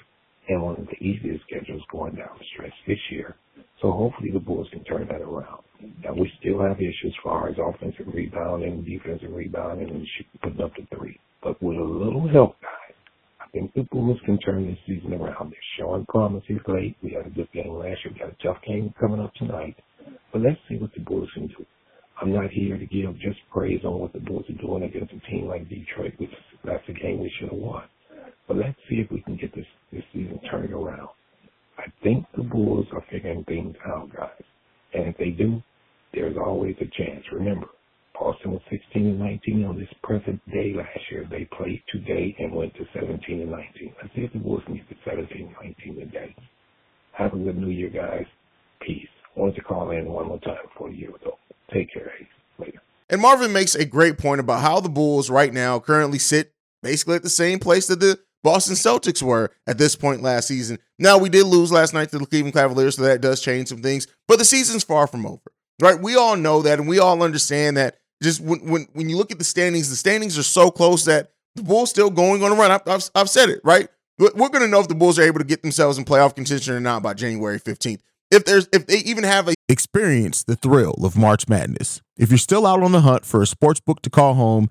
and 0.48 0.62
one 0.62 0.76
of 0.80 0.86
the 0.86 1.04
easiest 1.04 1.44
schedules 1.46 1.82
going 1.92 2.16
down 2.16 2.30
the 2.38 2.44
stretch 2.54 2.74
this 2.88 2.98
year, 3.12 3.36
so 3.84 3.92
hopefully 3.92 4.30
the 4.32 4.40
Bulls 4.40 4.66
can 4.72 4.82
turn 4.84 5.06
that 5.08 5.20
around. 5.20 5.62
Now 6.02 6.14
we 6.14 6.32
still 6.40 6.62
have 6.62 6.78
issues 6.78 7.04
as 7.04 7.12
far 7.22 7.50
as 7.50 7.56
offensive 7.60 8.06
rebounding, 8.14 8.82
defensive 8.82 9.30
rebounding, 9.30 9.90
and 9.90 10.06
putting 10.42 10.62
up 10.62 10.72
the 10.74 10.96
three. 10.96 11.20
But 11.42 11.62
with 11.62 11.76
a 11.76 11.84
little 11.84 12.26
help, 12.32 12.56
guys, 12.62 12.96
I 13.42 13.46
think 13.50 13.74
the 13.74 13.82
Bulls 13.92 14.18
can 14.24 14.38
turn 14.38 14.66
this 14.66 14.78
season 14.86 15.12
around. 15.12 15.52
They're 15.52 15.68
showing 15.78 16.06
promise 16.06 16.42
promises 16.48 16.66
late. 16.66 16.96
We 17.02 17.12
had 17.12 17.26
a 17.26 17.30
good 17.30 17.52
game 17.52 17.74
last 17.74 17.98
year. 18.06 18.14
We 18.14 18.20
got 18.20 18.32
a 18.32 18.42
tough 18.42 18.62
game 18.66 18.94
coming 18.98 19.20
up 19.20 19.34
tonight. 19.34 19.76
But 20.32 20.40
let's 20.40 20.56
see 20.66 20.76
what 20.76 20.94
the 20.94 21.00
Bulls 21.02 21.28
can 21.34 21.48
do. 21.48 21.66
I'm 22.22 22.32
not 22.32 22.50
here 22.52 22.78
to 22.78 22.86
give 22.86 23.12
just 23.20 23.40
praise 23.52 23.84
on 23.84 23.98
what 23.98 24.14
the 24.14 24.20
Bulls 24.20 24.46
are 24.48 24.66
doing 24.66 24.84
against 24.84 25.12
a 25.12 25.30
team 25.30 25.46
like 25.46 25.68
Detroit, 25.68 26.14
which 26.16 26.30
that's 26.64 26.88
a 26.88 26.92
game 26.92 27.20
we 27.20 27.30
should 27.38 27.50
have 27.50 27.58
won. 27.58 27.82
But 28.48 28.56
let's 28.56 28.78
see 28.88 28.96
if 28.96 29.10
we 29.10 29.20
can 29.20 29.36
get 29.36 29.54
this 29.54 29.66
this 29.92 30.04
season 30.14 30.40
turned 30.50 30.72
around. 30.72 31.10
Think 32.04 32.26
the 32.36 32.42
Bulls 32.42 32.86
are 32.92 33.02
figuring 33.10 33.44
things 33.44 33.74
out, 33.86 34.14
guys. 34.14 34.44
And 34.92 35.08
if 35.08 35.16
they 35.16 35.30
do, 35.30 35.60
there's 36.12 36.36
always 36.36 36.76
a 36.80 37.02
chance. 37.02 37.24
Remember, 37.32 37.66
Boston 38.12 38.52
was 38.52 38.60
16 38.70 39.06
and 39.06 39.18
19 39.18 39.64
on 39.64 39.78
this 39.78 39.88
present 40.02 40.40
day 40.52 40.74
last 40.76 41.00
year. 41.10 41.26
They 41.28 41.48
played 41.56 41.82
today 41.90 42.36
and 42.38 42.52
went 42.52 42.74
to 42.74 42.84
17 42.94 43.40
and 43.40 43.50
19. 43.50 43.94
Let's 44.00 44.14
see 44.14 44.20
if 44.20 44.32
the 44.32 44.38
Bulls 44.38 44.62
can 44.66 44.76
get 44.76 44.88
to 44.90 44.96
17 45.04 45.46
and 45.46 45.76
19 45.82 45.96
today. 45.96 46.36
Have 47.12 47.32
a 47.32 47.36
good 47.36 47.56
New 47.56 47.70
Year, 47.70 47.88
guys. 47.88 48.26
Peace. 48.80 49.08
Wanted 49.34 49.56
to 49.56 49.62
call 49.62 49.90
in 49.90 50.06
one 50.06 50.28
more 50.28 50.40
time 50.40 50.58
before 50.68 50.90
the 50.90 50.96
year 50.96 51.10
was. 51.10 51.20
Take 51.72 51.92
care, 51.92 52.12
Ace. 52.20 52.26
Later. 52.58 52.82
And 53.08 53.20
Marvin 53.20 53.52
makes 53.52 53.74
a 53.74 53.84
great 53.84 54.18
point 54.18 54.40
about 54.40 54.60
how 54.60 54.78
the 54.78 54.88
Bulls 54.88 55.30
right 55.30 55.52
now 55.52 55.80
currently 55.80 56.18
sit 56.18 56.52
basically 56.82 57.16
at 57.16 57.22
the 57.22 57.30
same 57.30 57.58
place 57.58 57.86
that 57.86 58.00
the 58.00 58.20
Boston 58.44 58.74
Celtics 58.76 59.22
were 59.22 59.50
at 59.66 59.78
this 59.78 59.96
point 59.96 60.22
last 60.22 60.46
season. 60.46 60.78
Now, 60.98 61.16
we 61.16 61.30
did 61.30 61.46
lose 61.46 61.72
last 61.72 61.94
night 61.94 62.10
to 62.10 62.18
the 62.18 62.26
Cleveland 62.26 62.54
Cavaliers, 62.54 62.96
so 62.96 63.02
that 63.02 63.22
does 63.22 63.40
change 63.40 63.68
some 63.68 63.82
things, 63.82 64.06
but 64.28 64.38
the 64.38 64.44
season's 64.44 64.84
far 64.84 65.06
from 65.06 65.26
over. 65.26 65.40
right? 65.80 65.98
We 65.98 66.14
all 66.14 66.36
know 66.36 66.62
that, 66.62 66.78
and 66.78 66.86
we 66.86 66.98
all 66.98 67.22
understand 67.22 67.78
that. 67.78 67.98
Just 68.22 68.40
when 68.40 68.60
when 68.70 68.86
when 68.92 69.08
you 69.08 69.16
look 69.16 69.32
at 69.32 69.38
the 69.38 69.44
standings, 69.44 69.90
the 69.90 69.96
standings 69.96 70.38
are 70.38 70.44
so 70.44 70.70
close 70.70 71.04
that 71.06 71.32
the 71.56 71.62
Bulls 71.62 71.90
still 71.90 72.10
going 72.10 72.42
on 72.44 72.52
a 72.52 72.54
run. 72.54 72.70
I've, 72.70 72.86
I've, 72.86 73.10
I've 73.14 73.30
said 73.30 73.48
it 73.48 73.60
right. 73.64 73.88
We're 74.18 74.30
going 74.30 74.62
to 74.62 74.68
know 74.68 74.80
if 74.80 74.86
the 74.86 74.94
Bulls 74.94 75.18
are 75.18 75.22
able 75.22 75.40
to 75.40 75.44
get 75.44 75.62
themselves 75.62 75.98
in 75.98 76.04
playoff 76.04 76.36
contention 76.36 76.74
or 76.74 76.80
not 76.80 77.02
by 77.02 77.14
January 77.14 77.58
15th. 77.58 78.00
If 78.30 78.44
there's 78.44 78.68
if 78.72 78.86
they 78.86 78.98
even 78.98 79.24
have 79.24 79.48
a 79.48 79.54
experience 79.68 80.44
the 80.44 80.56
thrill 80.56 80.94
of 81.04 81.16
March 81.16 81.48
Madness. 81.48 82.02
If 82.16 82.30
you're 82.30 82.38
still 82.38 82.66
out 82.66 82.82
on 82.82 82.92
the 82.92 83.00
hunt 83.00 83.24
for 83.24 83.42
a 83.42 83.46
sports 83.46 83.80
book 83.80 84.02
to 84.02 84.10
call 84.10 84.34
home, 84.34 84.70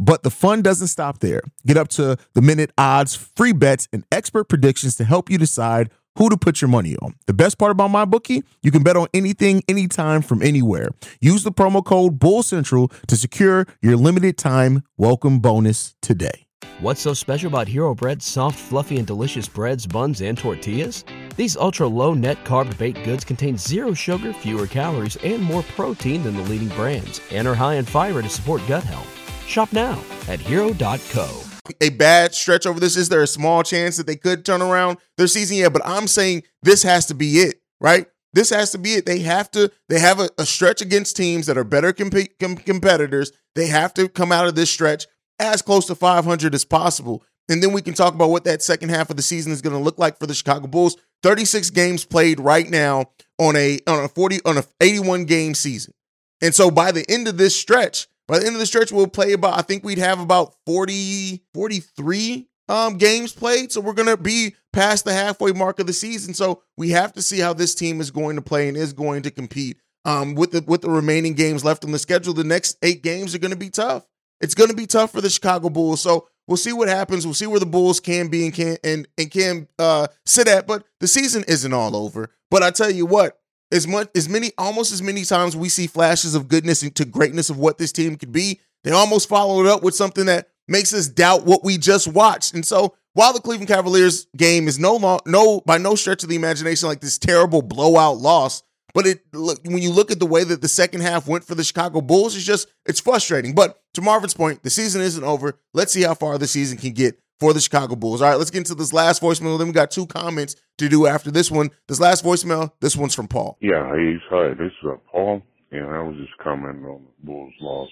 but 0.00 0.22
the 0.22 0.30
fun 0.30 0.62
doesn't 0.62 0.88
stop 0.88 1.20
there. 1.20 1.42
Get 1.66 1.76
up 1.76 1.88
to 1.88 2.16
the 2.32 2.40
minute 2.40 2.72
odds, 2.78 3.14
free 3.14 3.52
bets, 3.52 3.86
and 3.92 4.04
expert 4.10 4.48
predictions 4.48 4.96
to 4.96 5.04
help 5.04 5.30
you 5.30 5.38
decide 5.38 5.90
who 6.16 6.28
to 6.30 6.36
put 6.36 6.60
your 6.60 6.68
money 6.68 6.96
on. 6.96 7.14
The 7.26 7.34
best 7.34 7.58
part 7.58 7.70
about 7.70 7.90
MyBookie, 7.90 8.42
you 8.62 8.70
can 8.72 8.82
bet 8.82 8.96
on 8.96 9.06
anything, 9.14 9.62
anytime, 9.68 10.22
from 10.22 10.42
anywhere. 10.42 10.88
Use 11.20 11.44
the 11.44 11.52
promo 11.52 11.84
code 11.84 12.18
Bull 12.18 12.42
Central 12.42 12.88
to 13.06 13.16
secure 13.16 13.66
your 13.80 13.96
limited 13.96 14.36
time 14.36 14.82
welcome 14.96 15.38
bonus 15.38 15.94
today. 16.02 16.46
What's 16.80 17.02
so 17.02 17.12
special 17.12 17.48
about 17.48 17.68
Hero 17.68 17.94
Bread's 17.94 18.24
soft, 18.24 18.58
fluffy, 18.58 18.96
and 18.96 19.06
delicious 19.06 19.46
breads, 19.46 19.86
buns, 19.86 20.22
and 20.22 20.36
tortillas? 20.36 21.04
These 21.36 21.56
ultra 21.58 21.86
low 21.86 22.14
net 22.14 22.42
carb 22.44 22.76
baked 22.78 23.04
goods 23.04 23.22
contain 23.22 23.58
zero 23.58 23.92
sugar, 23.92 24.32
fewer 24.32 24.66
calories, 24.66 25.16
and 25.16 25.42
more 25.42 25.62
protein 25.62 26.22
than 26.22 26.36
the 26.36 26.42
leading 26.44 26.68
brands, 26.70 27.20
and 27.30 27.46
are 27.46 27.54
high 27.54 27.74
in 27.74 27.84
fiber 27.84 28.22
to 28.22 28.28
support 28.30 28.62
gut 28.66 28.82
health. 28.82 29.19
Shop 29.50 29.72
now 29.72 30.00
at 30.28 30.38
hero.co. 30.38 31.42
a 31.80 31.90
bad 31.90 32.34
stretch 32.34 32.66
over 32.66 32.78
this? 32.78 32.96
Is 32.96 33.08
there 33.08 33.22
a 33.22 33.26
small 33.26 33.62
chance 33.64 33.96
that 33.96 34.06
they 34.06 34.16
could 34.16 34.44
turn 34.44 34.62
around 34.62 34.98
their 35.16 35.26
season? 35.26 35.56
Yeah, 35.56 35.68
but 35.68 35.82
I'm 35.84 36.06
saying 36.06 36.44
this 36.62 36.84
has 36.84 37.06
to 37.06 37.14
be 37.14 37.40
it, 37.40 37.60
right? 37.80 38.06
This 38.32 38.50
has 38.50 38.70
to 38.72 38.78
be 38.78 38.90
it. 38.90 39.06
They 39.06 39.18
have 39.20 39.50
to. 39.52 39.72
They 39.88 39.98
have 39.98 40.20
a, 40.20 40.30
a 40.38 40.46
stretch 40.46 40.80
against 40.80 41.16
teams 41.16 41.46
that 41.46 41.58
are 41.58 41.64
better 41.64 41.92
comp- 41.92 42.38
com- 42.38 42.56
competitors. 42.56 43.32
They 43.56 43.66
have 43.66 43.92
to 43.94 44.08
come 44.08 44.30
out 44.30 44.46
of 44.46 44.54
this 44.54 44.70
stretch 44.70 45.06
as 45.40 45.62
close 45.62 45.86
to 45.86 45.96
500 45.96 46.54
as 46.54 46.64
possible. 46.64 47.24
And 47.48 47.60
then 47.60 47.72
we 47.72 47.82
can 47.82 47.94
talk 47.94 48.14
about 48.14 48.30
what 48.30 48.44
that 48.44 48.62
second 48.62 48.90
half 48.90 49.10
of 49.10 49.16
the 49.16 49.22
season 49.22 49.50
is 49.50 49.60
going 49.62 49.76
to 49.76 49.82
look 49.82 49.98
like 49.98 50.20
for 50.20 50.26
the 50.28 50.34
Chicago 50.34 50.68
Bulls. 50.68 50.96
36 51.24 51.70
games 51.70 52.04
played 52.04 52.38
right 52.38 52.70
now 52.70 53.06
on 53.38 53.56
a 53.56 53.80
on 53.88 54.04
a 54.04 54.08
40 54.08 54.38
on 54.44 54.58
a 54.58 54.64
81 54.80 55.24
game 55.24 55.54
season. 55.54 55.92
And 56.40 56.54
so 56.54 56.70
by 56.70 56.92
the 56.92 57.04
end 57.10 57.26
of 57.26 57.36
this 57.36 57.56
stretch, 57.56 58.06
by 58.30 58.38
the 58.38 58.46
end 58.46 58.54
of 58.54 58.60
the 58.60 58.66
stretch, 58.66 58.92
we'll 58.92 59.08
play 59.08 59.32
about, 59.32 59.58
I 59.58 59.62
think 59.62 59.82
we'd 59.82 59.98
have 59.98 60.20
about 60.20 60.54
40, 60.64 61.42
43 61.52 62.48
um, 62.68 62.96
games 62.96 63.32
played. 63.32 63.72
So 63.72 63.80
we're 63.80 63.92
going 63.92 64.08
to 64.08 64.16
be 64.16 64.54
past 64.72 65.04
the 65.04 65.12
halfway 65.12 65.50
mark 65.50 65.80
of 65.80 65.88
the 65.88 65.92
season. 65.92 66.32
So 66.32 66.62
we 66.76 66.90
have 66.90 67.12
to 67.14 67.22
see 67.22 67.40
how 67.40 67.54
this 67.54 67.74
team 67.74 68.00
is 68.00 68.12
going 68.12 68.36
to 68.36 68.42
play 68.42 68.68
and 68.68 68.76
is 68.76 68.92
going 68.92 69.22
to 69.22 69.32
compete. 69.32 69.78
Um, 70.04 70.36
with 70.36 70.52
the 70.52 70.64
with 70.66 70.80
the 70.80 70.90
remaining 70.90 71.34
games 71.34 71.62
left 71.64 71.84
on 71.84 71.90
the 71.90 71.98
schedule, 71.98 72.32
the 72.32 72.44
next 72.44 72.78
eight 72.82 73.02
games 73.02 73.34
are 73.34 73.38
going 73.38 73.50
to 73.50 73.56
be 73.56 73.68
tough. 73.68 74.06
It's 74.40 74.54
going 74.54 74.70
to 74.70 74.76
be 74.76 74.86
tough 74.86 75.10
for 75.10 75.20
the 75.20 75.28
Chicago 75.28 75.68
Bulls. 75.68 76.00
So 76.00 76.28
we'll 76.46 76.56
see 76.56 76.72
what 76.72 76.88
happens. 76.88 77.26
We'll 77.26 77.34
see 77.34 77.48
where 77.48 77.60
the 77.60 77.66
Bulls 77.66 77.98
can 77.98 78.28
be 78.28 78.44
and 78.44 78.54
can 78.54 78.78
and, 78.84 79.08
and 79.18 79.30
can 79.30 79.68
uh, 79.78 80.06
sit 80.24 80.46
at. 80.46 80.68
But 80.68 80.84
the 81.00 81.08
season 81.08 81.44
isn't 81.48 81.74
all 81.74 81.96
over. 81.96 82.30
But 82.48 82.62
I 82.62 82.70
tell 82.70 82.90
you 82.90 83.06
what, 83.06 83.39
as 83.72 83.86
much 83.86 84.08
as 84.14 84.28
many 84.28 84.52
almost 84.58 84.92
as 84.92 85.02
many 85.02 85.24
times 85.24 85.56
we 85.56 85.68
see 85.68 85.86
flashes 85.86 86.34
of 86.34 86.48
goodness 86.48 86.82
and 86.82 86.94
to 86.96 87.04
greatness 87.04 87.50
of 87.50 87.58
what 87.58 87.78
this 87.78 87.92
team 87.92 88.16
could 88.16 88.32
be, 88.32 88.60
they 88.84 88.90
almost 88.90 89.28
follow 89.28 89.60
it 89.60 89.66
up 89.66 89.82
with 89.82 89.94
something 89.94 90.26
that 90.26 90.48
makes 90.68 90.92
us 90.92 91.06
doubt 91.08 91.44
what 91.44 91.64
we 91.64 91.78
just 91.78 92.08
watched. 92.08 92.54
And 92.54 92.64
so 92.64 92.94
while 93.12 93.32
the 93.32 93.40
Cleveland 93.40 93.68
Cavaliers 93.68 94.26
game 94.36 94.68
is 94.68 94.78
no 94.78 94.96
long, 94.96 95.20
no 95.26 95.60
by 95.66 95.78
no 95.78 95.94
stretch 95.94 96.22
of 96.22 96.28
the 96.28 96.36
imagination 96.36 96.88
like 96.88 97.00
this 97.00 97.18
terrible 97.18 97.62
blowout 97.62 98.18
loss, 98.18 98.62
but 98.94 99.06
it 99.06 99.20
look 99.32 99.60
when 99.64 99.78
you 99.82 99.90
look 99.90 100.10
at 100.10 100.18
the 100.18 100.26
way 100.26 100.44
that 100.44 100.62
the 100.62 100.68
second 100.68 101.02
half 101.02 101.28
went 101.28 101.44
for 101.44 101.54
the 101.54 101.64
Chicago 101.64 102.00
Bulls, 102.00 102.36
it's 102.36 102.44
just 102.44 102.68
it's 102.86 103.00
frustrating. 103.00 103.54
But 103.54 103.82
to 103.94 104.02
Marvin's 104.02 104.34
point, 104.34 104.62
the 104.62 104.70
season 104.70 105.00
isn't 105.00 105.24
over. 105.24 105.58
Let's 105.74 105.92
see 105.92 106.02
how 106.02 106.14
far 106.14 106.38
the 106.38 106.46
season 106.46 106.78
can 106.78 106.92
get 106.92 107.20
for 107.40 107.54
the 107.54 107.60
Chicago 107.60 107.96
Bulls. 107.96 108.20
All 108.20 108.28
right, 108.28 108.38
let's 108.38 108.50
get 108.50 108.58
into 108.58 108.74
this 108.74 108.92
last 108.92 109.22
voicemail. 109.22 109.58
Then 109.58 109.68
we 109.68 109.72
got 109.72 109.90
two 109.90 110.06
comments 110.06 110.54
to 110.78 110.88
do 110.88 111.06
after 111.06 111.30
this 111.30 111.50
one. 111.50 111.70
This 111.88 111.98
last 111.98 112.22
voicemail, 112.22 112.70
this 112.80 112.94
one's 112.94 113.14
from 113.14 113.26
Paul. 113.26 113.56
Yeah, 113.60 113.90
hey, 113.94 114.14
hi. 114.30 114.48
This 114.50 114.70
is 114.70 114.88
uh, 114.88 114.96
Paul, 115.10 115.42
and 115.72 115.86
I 115.86 116.02
was 116.02 116.16
just 116.16 116.36
commenting 116.42 116.84
on 116.84 117.02
the 117.02 117.26
Bulls' 117.26 117.52
loss 117.60 117.88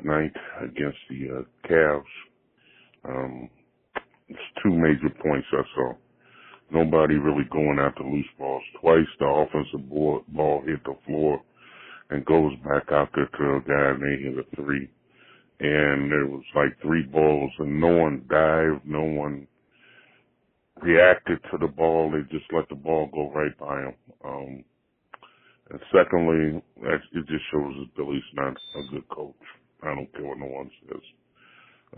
tonight 0.00 0.32
against 0.62 0.98
the 1.10 1.38
uh, 1.38 1.68
Cavs. 1.68 2.02
Um, 3.04 3.50
it's 4.28 4.38
two 4.62 4.72
major 4.72 5.10
points 5.22 5.46
I 5.52 5.62
saw. 5.74 5.92
Nobody 6.70 7.14
really 7.14 7.44
going 7.50 7.78
after 7.78 8.04
loose 8.04 8.26
balls. 8.38 8.62
Twice 8.80 9.06
the 9.18 9.24
offensive 9.24 9.88
ball, 9.88 10.22
ball 10.28 10.62
hit 10.66 10.84
the 10.84 10.94
floor 11.06 11.40
and 12.10 12.24
goes 12.26 12.52
back 12.64 12.92
out 12.92 13.08
there 13.14 13.26
to 13.26 13.56
a 13.56 13.60
guy 13.66 13.90
and 13.90 14.02
they 14.02 14.22
hit 14.22 14.38
a 14.38 14.56
three. 14.56 14.88
And 15.60 16.12
there 16.12 16.26
was 16.26 16.44
like 16.54 16.80
three 16.82 17.04
balls 17.04 17.52
and 17.60 17.80
no 17.80 17.88
one 17.96 18.24
dived, 18.30 18.86
no 18.86 19.02
one 19.04 19.46
reacted 20.82 21.38
to 21.50 21.58
the 21.58 21.68
ball. 21.68 22.10
They 22.12 22.22
just 22.36 22.52
let 22.52 22.68
the 22.68 22.76
ball 22.76 23.10
go 23.14 23.30
right 23.32 23.56
by 23.58 23.82
them. 23.82 23.94
Um, 24.24 24.64
and 25.70 25.80
secondly, 25.92 26.62
it 26.82 27.26
just 27.28 27.44
shows 27.52 27.74
that 27.78 27.96
Billy's 27.96 28.22
not 28.34 28.54
a 28.54 28.92
good 28.92 29.08
coach. 29.10 29.34
I 29.82 29.94
don't 29.94 30.12
care 30.14 30.26
what 30.26 30.38
no 30.38 30.46
one 30.46 30.70
says. 30.88 31.02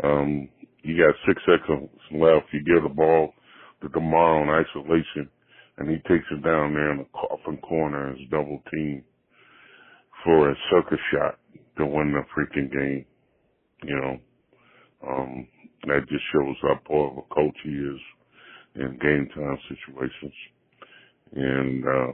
Um, 0.03 0.49
you 0.83 0.99
got 0.99 1.15
six 1.29 1.43
seconds 1.47 1.91
left. 2.13 2.47
You 2.53 2.65
give 2.65 2.83
the 2.85 2.95
ball 2.95 3.35
to 3.83 3.89
DeMar 3.89 4.43
on 4.43 4.65
isolation, 4.65 5.29
and 5.79 5.91
he 5.91 5.97
takes 6.09 6.27
it 6.33 6.45
down 6.45 6.75
there 6.75 6.93
in 6.93 6.99
the 6.99 7.07
coffin 7.15 7.59
corner 7.59 8.09
and 8.09 8.31
double 8.31 8.63
teamed 8.73 9.05
for 10.25 10.51
a 10.51 10.57
circus 10.71 11.01
shot 11.13 11.39
to 11.79 11.87
win 11.87 12.13
the 12.13 12.23
freaking 12.37 12.73
game. 12.73 13.07
You 13.83 13.97
know, 13.97 14.19
um, 15.09 15.47
that 15.87 16.09
just 16.09 16.25
shows 16.33 16.57
how 16.63 16.79
poor 16.85 17.11
of 17.11 17.19
a 17.19 17.35
coach 17.35 17.57
he 17.65 17.71
is 17.71 18.01
in 18.75 18.99
game 19.01 19.29
time 19.35 19.59
situations. 19.69 20.35
And 21.33 21.85
uh, 21.87 22.13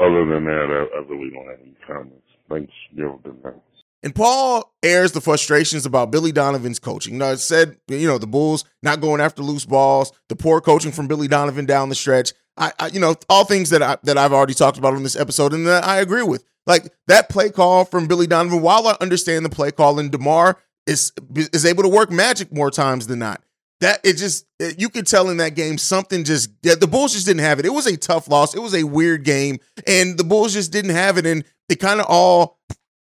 other 0.00 0.26
than 0.26 0.44
that, 0.44 0.66
I, 0.70 0.98
I 0.98 1.00
really 1.08 1.30
don't 1.30 1.48
have 1.48 1.60
any 1.60 1.76
comments. 1.86 2.26
Thanks, 2.48 2.72
you. 2.92 3.18
And 4.02 4.14
Paul 4.14 4.74
airs 4.82 5.12
the 5.12 5.20
frustrations 5.20 5.86
about 5.86 6.10
Billy 6.10 6.32
Donovan's 6.32 6.78
coaching. 6.78 7.18
Now, 7.18 7.30
it 7.30 7.38
said, 7.38 7.76
you 7.88 8.06
know, 8.06 8.18
the 8.18 8.26
Bulls 8.26 8.64
not 8.82 9.00
going 9.00 9.20
after 9.20 9.42
loose 9.42 9.64
balls, 9.64 10.12
the 10.28 10.36
poor 10.36 10.60
coaching 10.60 10.92
from 10.92 11.06
Billy 11.06 11.28
Donovan 11.28 11.66
down 11.66 11.88
the 11.88 11.94
stretch. 11.94 12.32
I, 12.56 12.72
I 12.78 12.86
you 12.88 13.00
know, 13.00 13.14
all 13.30 13.44
things 13.44 13.70
that 13.70 13.80
I 13.82 13.96
that 14.02 14.18
I've 14.18 14.32
already 14.32 14.54
talked 14.54 14.76
about 14.76 14.94
on 14.94 15.02
this 15.02 15.16
episode, 15.16 15.54
and 15.54 15.66
that 15.66 15.84
I 15.84 16.00
agree 16.00 16.22
with. 16.22 16.44
Like 16.66 16.92
that 17.08 17.28
play 17.28 17.50
call 17.50 17.84
from 17.84 18.06
Billy 18.06 18.26
Donovan. 18.26 18.62
While 18.62 18.86
I 18.86 18.96
understand 19.00 19.44
the 19.44 19.50
play 19.50 19.72
call, 19.72 19.98
and 19.98 20.10
DeMar 20.10 20.58
is 20.86 21.12
is 21.34 21.66
able 21.66 21.82
to 21.82 21.88
work 21.88 22.10
magic 22.10 22.52
more 22.52 22.70
times 22.70 23.06
than 23.06 23.18
not. 23.18 23.42
That 23.80 24.00
it 24.04 24.16
just 24.16 24.46
it, 24.60 24.80
you 24.80 24.88
could 24.88 25.06
tell 25.06 25.28
in 25.28 25.38
that 25.38 25.56
game 25.56 25.76
something 25.76 26.22
just 26.22 26.50
yeah, 26.62 26.76
the 26.76 26.86
Bulls 26.86 27.12
just 27.12 27.26
didn't 27.26 27.42
have 27.42 27.58
it. 27.58 27.66
It 27.66 27.72
was 27.72 27.86
a 27.86 27.96
tough 27.96 28.28
loss. 28.28 28.54
It 28.54 28.60
was 28.60 28.74
a 28.74 28.84
weird 28.84 29.24
game, 29.24 29.58
and 29.86 30.16
the 30.16 30.24
Bulls 30.24 30.52
just 30.52 30.70
didn't 30.70 30.92
have 30.92 31.18
it, 31.18 31.26
and 31.26 31.44
it 31.68 31.80
kind 31.80 32.00
of 32.00 32.06
all 32.08 32.60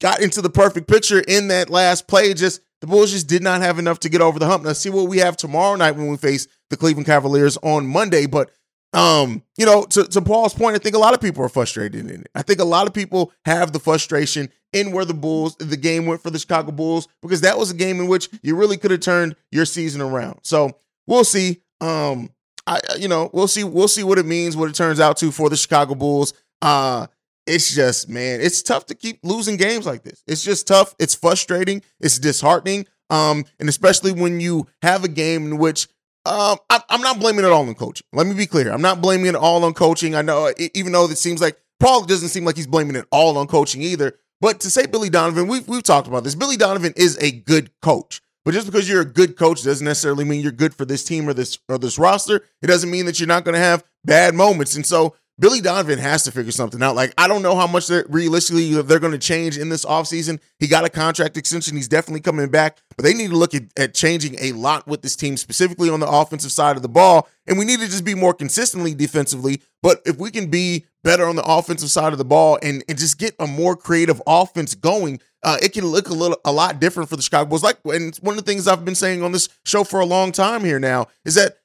got 0.00 0.20
into 0.20 0.42
the 0.42 0.50
perfect 0.50 0.86
picture 0.86 1.20
in 1.20 1.48
that 1.48 1.70
last 1.70 2.06
play. 2.06 2.34
Just 2.34 2.60
the 2.80 2.86
Bulls 2.86 3.12
just 3.12 3.26
did 3.26 3.42
not 3.42 3.62
have 3.62 3.78
enough 3.78 4.00
to 4.00 4.08
get 4.08 4.20
over 4.20 4.38
the 4.38 4.46
hump. 4.46 4.64
Now 4.64 4.72
see 4.72 4.90
what 4.90 5.08
we 5.08 5.18
have 5.18 5.36
tomorrow 5.36 5.74
night 5.74 5.96
when 5.96 6.08
we 6.08 6.16
face 6.16 6.46
the 6.70 6.76
Cleveland 6.76 7.06
Cavaliers 7.06 7.56
on 7.62 7.86
Monday. 7.86 8.26
But 8.26 8.50
um, 8.92 9.42
you 9.56 9.66
know, 9.66 9.84
to, 9.84 10.04
to 10.04 10.22
Paul's 10.22 10.54
point, 10.54 10.74
I 10.74 10.78
think 10.78 10.94
a 10.94 10.98
lot 10.98 11.14
of 11.14 11.20
people 11.20 11.44
are 11.44 11.48
frustrated 11.48 12.10
in 12.10 12.22
it. 12.22 12.28
I 12.34 12.42
think 12.42 12.60
a 12.60 12.64
lot 12.64 12.86
of 12.86 12.94
people 12.94 13.32
have 13.44 13.72
the 13.72 13.78
frustration 13.78 14.48
in 14.72 14.92
where 14.92 15.04
the 15.04 15.14
Bulls, 15.14 15.56
the 15.56 15.76
game 15.76 16.06
went 16.06 16.22
for 16.22 16.30
the 16.30 16.38
Chicago 16.38 16.72
Bulls, 16.72 17.08
because 17.22 17.42
that 17.42 17.58
was 17.58 17.70
a 17.70 17.74
game 17.74 18.00
in 18.00 18.06
which 18.06 18.28
you 18.42 18.56
really 18.56 18.76
could 18.76 18.90
have 18.90 19.00
turned 19.00 19.36
your 19.50 19.64
season 19.64 20.00
around. 20.00 20.40
So 20.42 20.78
we'll 21.06 21.24
see. 21.24 21.60
Um, 21.80 22.30
I 22.66 22.80
you 22.98 23.08
know, 23.08 23.30
we'll 23.32 23.48
see, 23.48 23.64
we'll 23.64 23.88
see 23.88 24.02
what 24.02 24.18
it 24.18 24.26
means, 24.26 24.56
what 24.56 24.68
it 24.68 24.74
turns 24.74 25.00
out 25.00 25.16
to 25.18 25.30
for 25.30 25.48
the 25.48 25.56
Chicago 25.56 25.94
Bulls. 25.94 26.34
Uh 26.60 27.06
it's 27.46 27.74
just 27.74 28.08
man, 28.10 28.40
it's 28.42 28.62
tough 28.62 28.86
to 28.86 28.94
keep 28.94 29.20
losing 29.22 29.56
games 29.56 29.86
like 29.86 30.02
this. 30.02 30.22
It's 30.26 30.44
just 30.44 30.66
tough. 30.66 30.94
It's 30.98 31.14
frustrating. 31.14 31.82
It's 31.98 32.18
disheartening. 32.18 32.86
Um, 33.10 33.46
and 33.58 33.70
especially 33.70 34.12
when 34.12 34.38
you 34.38 34.66
have 34.82 35.02
a 35.02 35.08
game 35.08 35.46
in 35.46 35.58
which 35.58 35.88
um, 36.28 36.58
I, 36.68 36.82
am 36.90 37.00
not 37.00 37.18
blaming 37.18 37.44
it 37.44 37.50
all 37.50 37.66
on 37.66 37.74
coaching. 37.74 38.06
Let 38.12 38.26
me 38.26 38.34
be 38.34 38.46
clear. 38.46 38.70
I'm 38.70 38.82
not 38.82 39.00
blaming 39.00 39.26
it 39.26 39.34
all 39.34 39.64
on 39.64 39.74
coaching. 39.74 40.14
I 40.14 40.22
know, 40.22 40.52
even 40.74 40.92
though 40.92 41.06
it 41.06 41.16
seems 41.16 41.40
like 41.40 41.58
Paul 41.80 42.04
doesn't 42.04 42.28
seem 42.28 42.44
like 42.44 42.56
he's 42.56 42.66
blaming 42.66 42.96
it 42.96 43.06
all 43.10 43.38
on 43.38 43.46
coaching 43.46 43.82
either. 43.82 44.18
But 44.40 44.60
to 44.60 44.70
say 44.70 44.86
Billy 44.86 45.10
Donovan, 45.10 45.48
we've 45.48 45.66
we've 45.66 45.82
talked 45.82 46.06
about 46.06 46.24
this. 46.24 46.34
Billy 46.34 46.56
Donovan 46.56 46.92
is 46.96 47.16
a 47.20 47.32
good 47.32 47.70
coach. 47.80 48.20
But 48.44 48.54
just 48.54 48.66
because 48.66 48.88
you're 48.88 49.02
a 49.02 49.06
good 49.06 49.36
coach 49.36 49.62
doesn't 49.62 49.84
necessarily 49.84 50.24
mean 50.24 50.40
you're 50.42 50.52
good 50.52 50.74
for 50.74 50.84
this 50.84 51.04
team 51.04 51.28
or 51.28 51.34
this 51.34 51.58
or 51.68 51.78
this 51.78 51.98
roster. 51.98 52.42
It 52.62 52.66
doesn't 52.66 52.90
mean 52.90 53.06
that 53.06 53.18
you're 53.18 53.26
not 53.26 53.44
going 53.44 53.54
to 53.54 53.60
have 53.60 53.84
bad 54.04 54.34
moments. 54.34 54.76
And 54.76 54.86
so 54.86 55.16
Billy 55.40 55.60
Donovan 55.60 56.00
has 56.00 56.24
to 56.24 56.32
figure 56.32 56.50
something 56.50 56.82
out. 56.82 56.96
Like, 56.96 57.14
I 57.16 57.28
don't 57.28 57.42
know 57.42 57.54
how 57.54 57.68
much 57.68 57.86
they're 57.86 58.04
realistically 58.08 58.74
they're 58.82 58.98
going 58.98 59.12
to 59.12 59.18
change 59.18 59.56
in 59.56 59.68
this 59.68 59.84
offseason. 59.84 60.40
He 60.58 60.66
got 60.66 60.84
a 60.84 60.88
contract 60.88 61.36
extension. 61.36 61.76
He's 61.76 61.86
definitely 61.86 62.20
coming 62.20 62.48
back, 62.48 62.78
but 62.96 63.04
they 63.04 63.14
need 63.14 63.30
to 63.30 63.36
look 63.36 63.54
at, 63.54 63.64
at 63.76 63.94
changing 63.94 64.36
a 64.40 64.52
lot 64.52 64.88
with 64.88 65.02
this 65.02 65.14
team, 65.14 65.36
specifically 65.36 65.90
on 65.90 66.00
the 66.00 66.08
offensive 66.08 66.50
side 66.50 66.74
of 66.74 66.82
the 66.82 66.88
ball. 66.88 67.28
And 67.46 67.56
we 67.56 67.64
need 67.64 67.78
to 67.78 67.86
just 67.86 68.04
be 68.04 68.16
more 68.16 68.34
consistently 68.34 68.94
defensively. 68.94 69.62
But 69.80 70.02
if 70.04 70.18
we 70.18 70.32
can 70.32 70.50
be 70.50 70.86
better 71.04 71.24
on 71.24 71.36
the 71.36 71.44
offensive 71.44 71.90
side 71.90 72.12
of 72.12 72.18
the 72.18 72.24
ball 72.24 72.58
and, 72.60 72.82
and 72.88 72.98
just 72.98 73.18
get 73.18 73.36
a 73.38 73.46
more 73.46 73.76
creative 73.76 74.20
offense 74.26 74.74
going, 74.74 75.20
uh, 75.44 75.56
it 75.62 75.72
can 75.72 75.86
look 75.86 76.08
a 76.08 76.14
little 76.14 76.40
a 76.44 76.50
lot 76.50 76.80
different 76.80 77.08
for 77.08 77.14
the 77.14 77.22
Chicago 77.22 77.48
Bulls. 77.48 77.62
Like, 77.62 77.78
and 77.84 78.16
one 78.16 78.36
of 78.36 78.44
the 78.44 78.50
things 78.50 78.66
I've 78.66 78.84
been 78.84 78.96
saying 78.96 79.22
on 79.22 79.30
this 79.30 79.48
show 79.64 79.84
for 79.84 80.00
a 80.00 80.06
long 80.06 80.32
time 80.32 80.64
here 80.64 80.80
now 80.80 81.06
is 81.24 81.36
that 81.36 81.58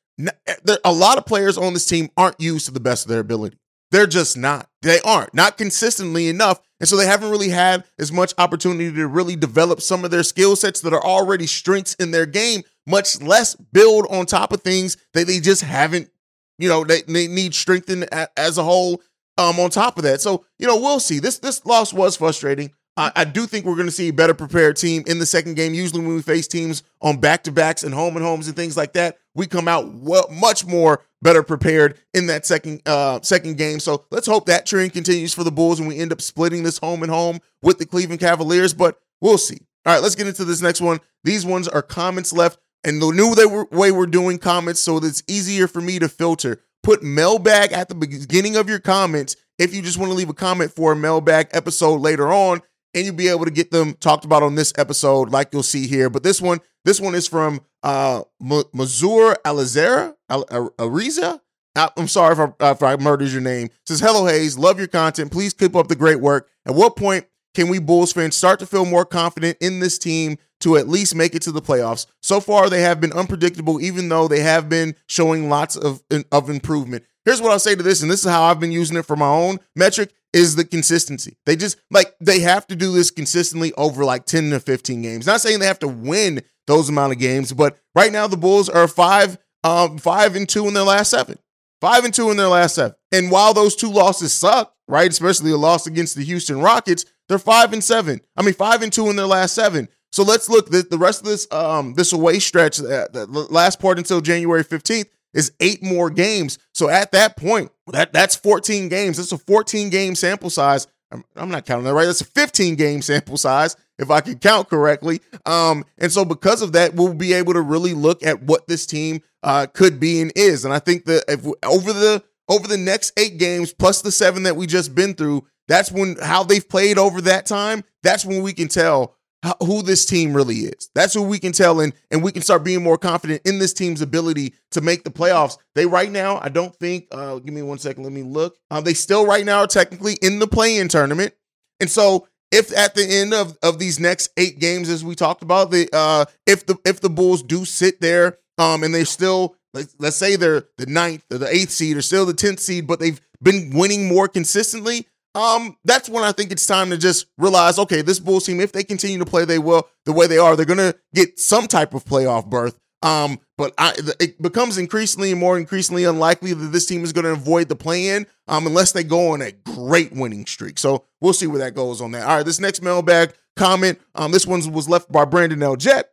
a 0.85 0.91
lot 0.91 1.17
of 1.17 1.25
players 1.25 1.57
on 1.57 1.73
this 1.73 1.87
team 1.87 2.09
aren't 2.15 2.39
used 2.39 2.67
to 2.67 2.71
the 2.71 2.79
best 2.79 3.05
of 3.05 3.09
their 3.09 3.19
ability. 3.19 3.57
They're 3.93 4.07
just 4.07 4.35
not. 4.35 4.67
They 4.81 4.99
aren't, 5.01 5.35
not 5.35 5.55
consistently 5.55 6.27
enough. 6.27 6.59
And 6.79 6.89
so 6.89 6.97
they 6.97 7.05
haven't 7.05 7.29
really 7.29 7.49
had 7.49 7.83
as 7.99 8.11
much 8.11 8.33
opportunity 8.39 8.91
to 8.91 9.07
really 9.07 9.35
develop 9.35 9.81
some 9.81 10.03
of 10.03 10.09
their 10.09 10.23
skill 10.23 10.55
sets 10.55 10.81
that 10.81 10.93
are 10.93 11.05
already 11.05 11.45
strengths 11.45 11.93
in 11.93 12.09
their 12.09 12.25
game, 12.25 12.63
much 12.87 13.21
less 13.21 13.53
build 13.53 14.07
on 14.09 14.25
top 14.25 14.51
of 14.51 14.63
things 14.63 14.97
that 15.13 15.27
they 15.27 15.39
just 15.39 15.61
haven't, 15.61 16.09
you 16.57 16.67
know, 16.67 16.83
they, 16.83 17.03
they 17.03 17.27
need 17.27 17.53
strengthened 17.53 18.09
as 18.35 18.57
a 18.57 18.63
whole 18.63 18.99
um, 19.37 19.59
on 19.59 19.69
top 19.69 19.97
of 19.97 20.03
that. 20.05 20.21
So, 20.21 20.43
you 20.57 20.65
know, 20.65 20.77
we'll 20.77 20.99
see. 20.99 21.19
This 21.19 21.37
this 21.37 21.63
loss 21.63 21.93
was 21.93 22.17
frustrating. 22.17 22.71
I, 22.95 23.11
I 23.15 23.23
do 23.23 23.45
think 23.45 23.65
we're 23.65 23.75
going 23.75 23.87
to 23.87 23.91
see 23.91 24.09
a 24.09 24.13
better 24.13 24.33
prepared 24.33 24.77
team 24.77 25.03
in 25.07 25.19
the 25.19 25.25
second 25.25 25.55
game. 25.55 25.73
Usually, 25.73 26.01
when 26.01 26.15
we 26.15 26.21
face 26.21 26.47
teams 26.47 26.83
on 27.01 27.17
back 27.19 27.43
to 27.43 27.51
backs 27.51 27.83
and 27.83 27.93
home 27.93 28.15
and 28.15 28.25
homes 28.25 28.47
and 28.47 28.55
things 28.55 28.77
like 28.77 28.93
that, 28.93 29.17
we 29.35 29.47
come 29.47 29.67
out 29.67 29.91
well, 29.93 30.27
much 30.31 30.65
more 30.65 31.01
better 31.21 31.41
prepared 31.41 31.97
in 32.13 32.27
that 32.27 32.45
second 32.45 32.81
uh, 32.85 33.19
second 33.21 33.57
game. 33.57 33.79
So 33.79 34.05
let's 34.11 34.27
hope 34.27 34.45
that 34.45 34.65
trend 34.65 34.93
continues 34.93 35.33
for 35.33 35.43
the 35.43 35.51
Bulls 35.51 35.79
and 35.79 35.87
we 35.87 35.97
end 35.97 36.11
up 36.11 36.21
splitting 36.21 36.63
this 36.63 36.77
home 36.77 37.01
and 37.01 37.11
home 37.11 37.39
with 37.61 37.79
the 37.79 37.85
Cleveland 37.85 38.19
Cavaliers. 38.19 38.73
But 38.73 38.99
we'll 39.21 39.37
see. 39.37 39.59
All 39.85 39.93
right, 39.93 40.01
let's 40.01 40.15
get 40.15 40.27
into 40.27 40.45
this 40.45 40.61
next 40.61 40.81
one. 40.81 40.99
These 41.23 41.45
ones 41.45 41.67
are 41.67 41.81
comments 41.81 42.31
left, 42.31 42.59
and 42.83 43.01
the 43.01 43.11
new 43.11 43.67
way 43.75 43.91
we're 43.91 44.05
doing 44.05 44.37
comments, 44.37 44.81
so 44.81 44.97
it's 44.97 45.23
easier 45.27 45.67
for 45.67 45.81
me 45.81 45.99
to 45.99 46.07
filter. 46.07 46.61
Put 46.83 47.01
mailbag 47.01 47.71
at 47.71 47.89
the 47.89 47.95
beginning 47.95 48.55
of 48.55 48.69
your 48.69 48.79
comments 48.79 49.37
if 49.57 49.73
you 49.73 49.81
just 49.81 49.97
want 49.97 50.11
to 50.11 50.17
leave 50.17 50.29
a 50.29 50.33
comment 50.33 50.71
for 50.71 50.91
a 50.91 50.95
mailbag 50.95 51.47
episode 51.53 52.01
later 52.01 52.31
on 52.31 52.61
and 52.93 53.05
you'll 53.05 53.15
be 53.15 53.27
able 53.27 53.45
to 53.45 53.51
get 53.51 53.71
them 53.71 53.93
talked 53.93 54.25
about 54.25 54.43
on 54.43 54.55
this 54.55 54.73
episode, 54.77 55.29
like 55.29 55.49
you'll 55.51 55.63
see 55.63 55.87
here. 55.87 56.09
But 56.09 56.23
this 56.23 56.41
one, 56.41 56.59
this 56.85 56.99
one 56.99 57.15
is 57.15 57.27
from 57.27 57.61
uh 57.83 58.23
Mazur 58.39 59.35
Alizera 59.45 60.15
Ariza. 60.29 61.39
I'm 61.75 62.07
sorry 62.07 62.33
if 62.33 62.53
I, 62.59 62.71
if 62.71 62.83
I 62.83 62.95
murdered 62.97 63.29
your 63.29 63.41
name. 63.41 63.65
It 63.65 63.87
says 63.87 63.99
hello 63.99 64.25
Hayes. 64.27 64.57
love 64.57 64.77
your 64.77 64.87
content. 64.87 65.31
Please 65.31 65.53
keep 65.53 65.75
up 65.75 65.87
the 65.87 65.95
great 65.95 66.19
work. 66.19 66.49
At 66.65 66.75
what 66.75 66.95
point 66.95 67.25
can 67.55 67.67
we 67.67 67.79
Bulls 67.79 68.13
fans 68.13 68.35
start 68.35 68.59
to 68.59 68.65
feel 68.65 68.85
more 68.85 69.05
confident 69.05 69.57
in 69.61 69.79
this 69.79 69.97
team 69.99 70.37
to 70.61 70.77
at 70.77 70.87
least 70.87 71.15
make 71.15 71.35
it 71.35 71.41
to 71.43 71.51
the 71.51 71.61
playoffs? 71.61 72.05
So 72.21 72.39
far, 72.39 72.69
they 72.69 72.81
have 72.81 73.01
been 73.01 73.13
unpredictable, 73.13 73.81
even 73.81 74.09
though 74.09 74.27
they 74.27 74.41
have 74.41 74.69
been 74.69 74.95
showing 75.07 75.49
lots 75.49 75.75
of 75.75 76.03
of 76.31 76.49
improvement. 76.49 77.05
Here's 77.25 77.41
what 77.41 77.51
I'll 77.51 77.59
say 77.59 77.75
to 77.75 77.83
this, 77.83 78.01
and 78.01 78.11
this 78.11 78.25
is 78.25 78.31
how 78.31 78.43
I've 78.43 78.59
been 78.59 78.71
using 78.71 78.97
it 78.97 79.05
for 79.05 79.15
my 79.15 79.29
own 79.29 79.59
metric 79.75 80.13
is 80.33 80.55
the 80.55 80.65
consistency. 80.65 81.37
They 81.45 81.55
just 81.55 81.77
like 81.91 82.15
they 82.19 82.39
have 82.39 82.67
to 82.67 82.75
do 82.75 82.91
this 82.91 83.11
consistently 83.11 83.71
over 83.73 84.03
like 84.03 84.25
10 84.25 84.49
to 84.49 84.59
15 84.59 85.01
games. 85.01 85.27
Not 85.27 85.41
saying 85.41 85.59
they 85.59 85.67
have 85.67 85.79
to 85.79 85.87
win 85.87 86.41
those 86.67 86.89
amount 86.89 87.13
of 87.13 87.19
games, 87.19 87.53
but 87.53 87.77
right 87.95 88.11
now 88.11 88.27
the 88.27 88.37
Bulls 88.37 88.67
are 88.67 88.87
5 88.87 89.37
um 89.63 89.97
5 89.97 90.35
and 90.35 90.49
2 90.49 90.67
in 90.67 90.73
their 90.73 90.83
last 90.83 91.11
7. 91.11 91.37
5 91.81 92.05
and 92.05 92.13
2 92.13 92.31
in 92.31 92.37
their 92.37 92.47
last 92.47 92.75
7. 92.75 92.95
And 93.11 93.29
while 93.29 93.53
those 93.53 93.75
two 93.75 93.91
losses 93.91 94.33
suck, 94.33 94.73
right, 94.87 95.09
especially 95.09 95.51
a 95.51 95.57
loss 95.57 95.85
against 95.85 96.15
the 96.15 96.23
Houston 96.23 96.59
Rockets, 96.59 97.05
they're 97.29 97.37
5 97.39 97.73
and 97.73 97.83
7. 97.83 98.19
I 98.35 98.41
mean 98.41 98.53
5 98.53 98.81
and 98.81 98.91
2 98.91 99.09
in 99.09 99.15
their 99.15 99.27
last 99.27 99.53
7. 99.53 99.87
So 100.11 100.23
let's 100.23 100.49
look 100.49 100.69
the, 100.69 100.85
the 100.89 100.97
rest 100.97 101.21
of 101.21 101.27
this 101.27 101.47
um 101.51 101.93
this 101.93 102.11
away 102.11 102.39
stretch 102.39 102.79
uh, 102.79 103.07
the 103.11 103.27
last 103.49 103.79
part 103.79 103.97
until 103.97 104.21
January 104.21 104.63
15th 104.63 105.09
is 105.33 105.51
eight 105.59 105.83
more 105.83 106.09
games. 106.09 106.57
So 106.73 106.89
at 106.89 107.11
that 107.11 107.37
point, 107.37 107.71
that 107.87 108.13
that's 108.13 108.35
14 108.35 108.89
games. 108.89 109.17
That's 109.17 109.31
a 109.31 109.37
14 109.37 109.89
game 109.89 110.15
sample 110.15 110.49
size. 110.49 110.87
I'm, 111.11 111.23
I'm 111.35 111.49
not 111.49 111.65
counting 111.65 111.85
that 111.85 111.93
right. 111.93 112.05
That's 112.05 112.21
a 112.21 112.25
15 112.25 112.75
game 112.75 113.01
sample 113.01 113.37
size, 113.37 113.75
if 113.99 114.09
I 114.09 114.21
can 114.21 114.39
count 114.39 114.69
correctly. 114.69 115.21
Um, 115.45 115.85
and 115.97 116.11
so 116.11 116.25
because 116.25 116.61
of 116.61 116.73
that, 116.73 116.95
we'll 116.95 117.13
be 117.13 117.33
able 117.33 117.53
to 117.53 117.61
really 117.61 117.93
look 117.93 118.23
at 118.23 118.41
what 118.43 118.67
this 118.67 118.85
team 118.85 119.21
uh, 119.43 119.67
could 119.71 119.99
be 119.99 120.21
and 120.21 120.31
is. 120.35 120.65
And 120.65 120.73
I 120.73 120.79
think 120.79 121.05
that 121.05 121.25
if 121.27 121.45
over 121.63 121.93
the 121.93 122.23
over 122.49 122.67
the 122.67 122.77
next 122.77 123.13
eight 123.17 123.37
games 123.37 123.73
plus 123.73 124.01
the 124.01 124.11
seven 124.11 124.43
that 124.43 124.55
we 124.55 124.67
just 124.67 124.95
been 124.95 125.13
through, 125.13 125.45
that's 125.67 125.91
when 125.91 126.17
how 126.21 126.43
they've 126.43 126.67
played 126.67 126.97
over 126.97 127.21
that 127.21 127.45
time. 127.45 127.83
That's 128.01 128.25
when 128.25 128.41
we 128.41 128.53
can 128.53 128.67
tell 128.67 129.15
who 129.59 129.81
this 129.81 130.05
team 130.05 130.33
really 130.33 130.59
is. 130.59 130.89
That's 130.95 131.13
who 131.13 131.23
we 131.23 131.39
can 131.39 131.51
tell, 131.51 131.79
and 131.79 131.93
and 132.11 132.23
we 132.23 132.31
can 132.31 132.41
start 132.41 132.63
being 132.63 132.83
more 132.83 132.97
confident 132.97 133.41
in 133.45 133.59
this 133.59 133.73
team's 133.73 134.01
ability 134.01 134.53
to 134.71 134.81
make 134.81 135.03
the 135.03 135.09
playoffs. 135.09 135.57
They 135.75 135.85
right 135.85 136.11
now, 136.11 136.39
I 136.41 136.49
don't 136.49 136.75
think. 136.75 137.07
Uh, 137.11 137.39
give 137.39 137.53
me 137.53 137.61
one 137.61 137.77
second. 137.77 138.03
Let 138.03 138.13
me 138.13 138.23
look. 138.23 138.57
Uh, 138.71 138.81
they 138.81 138.93
still 138.93 139.25
right 139.25 139.45
now 139.45 139.59
are 139.59 139.67
technically 139.67 140.17
in 140.21 140.39
the 140.39 140.47
play-in 140.47 140.87
tournament, 140.87 141.33
and 141.79 141.89
so 141.89 142.27
if 142.51 142.75
at 142.77 142.95
the 142.95 143.05
end 143.05 143.33
of 143.33 143.57
of 143.61 143.79
these 143.79 143.99
next 143.99 144.31
eight 144.37 144.59
games, 144.59 144.89
as 144.89 145.03
we 145.03 145.15
talked 145.15 145.43
about, 145.43 145.71
the 145.71 145.89
uh, 145.91 146.25
if 146.45 146.65
the 146.65 146.77
if 146.85 147.01
the 147.01 147.09
Bulls 147.09 147.43
do 147.43 147.65
sit 147.65 147.99
there, 147.99 148.37
um, 148.57 148.83
and 148.83 148.93
they 148.93 149.03
still 149.03 149.55
let's 149.97 150.17
say 150.17 150.35
they're 150.35 150.63
the 150.77 150.85
ninth 150.85 151.23
or 151.31 151.39
the 151.39 151.53
eighth 151.53 151.71
seed 151.71 151.97
or 151.97 152.01
still 152.01 152.25
the 152.25 152.33
tenth 152.33 152.59
seed, 152.59 152.85
but 152.85 152.99
they've 152.99 153.19
been 153.41 153.71
winning 153.73 154.07
more 154.07 154.27
consistently 154.27 155.07
um, 155.35 155.77
that's 155.83 156.09
when 156.09 156.23
I 156.23 156.31
think 156.31 156.51
it's 156.51 156.65
time 156.65 156.89
to 156.89 156.97
just 156.97 157.27
realize, 157.37 157.79
okay, 157.79 158.01
this 158.01 158.19
Bulls 158.19 158.45
team, 158.45 158.59
if 158.59 158.71
they 158.71 158.83
continue 158.83 159.19
to 159.19 159.25
play 159.25 159.45
they 159.45 159.59
will 159.59 159.87
the 160.05 160.13
way 160.13 160.27
they 160.27 160.37
are, 160.37 160.55
they're 160.55 160.65
gonna 160.65 160.95
get 161.13 161.39
some 161.39 161.67
type 161.67 161.93
of 161.93 162.05
playoff 162.05 162.47
berth. 162.47 162.79
Um, 163.03 163.39
but 163.57 163.73
I, 163.77 163.93
it 164.21 164.41
becomes 164.41 164.77
increasingly 164.77 165.33
more 165.33 165.57
increasingly 165.57 166.05
unlikely 166.05 166.53
that 166.53 166.67
this 166.67 166.85
team 166.85 167.03
is 167.03 167.11
going 167.11 167.25
to 167.25 167.33
avoid 167.33 167.67
the 167.67 167.75
play-in, 167.75 168.25
um, 168.47 168.65
unless 168.65 168.93
they 168.93 169.03
go 169.03 169.33
on 169.33 169.41
a 169.41 169.51
great 169.51 170.13
winning 170.13 170.45
streak. 170.45 170.79
So 170.79 171.05
we'll 171.19 171.33
see 171.33 171.45
where 171.45 171.59
that 171.59 171.75
goes 171.75 171.99
on 171.99 172.11
that. 172.13 172.25
All 172.25 172.37
right, 172.37 172.45
this 172.45 172.61
next 172.61 172.81
mailbag 172.81 173.33
comment, 173.57 173.99
um, 174.15 174.31
this 174.31 174.47
one 174.47 174.71
was 174.71 174.87
left 174.87 175.11
by 175.11 175.25
Brandon 175.25 175.61
L. 175.61 175.75
Jet. 175.75 176.11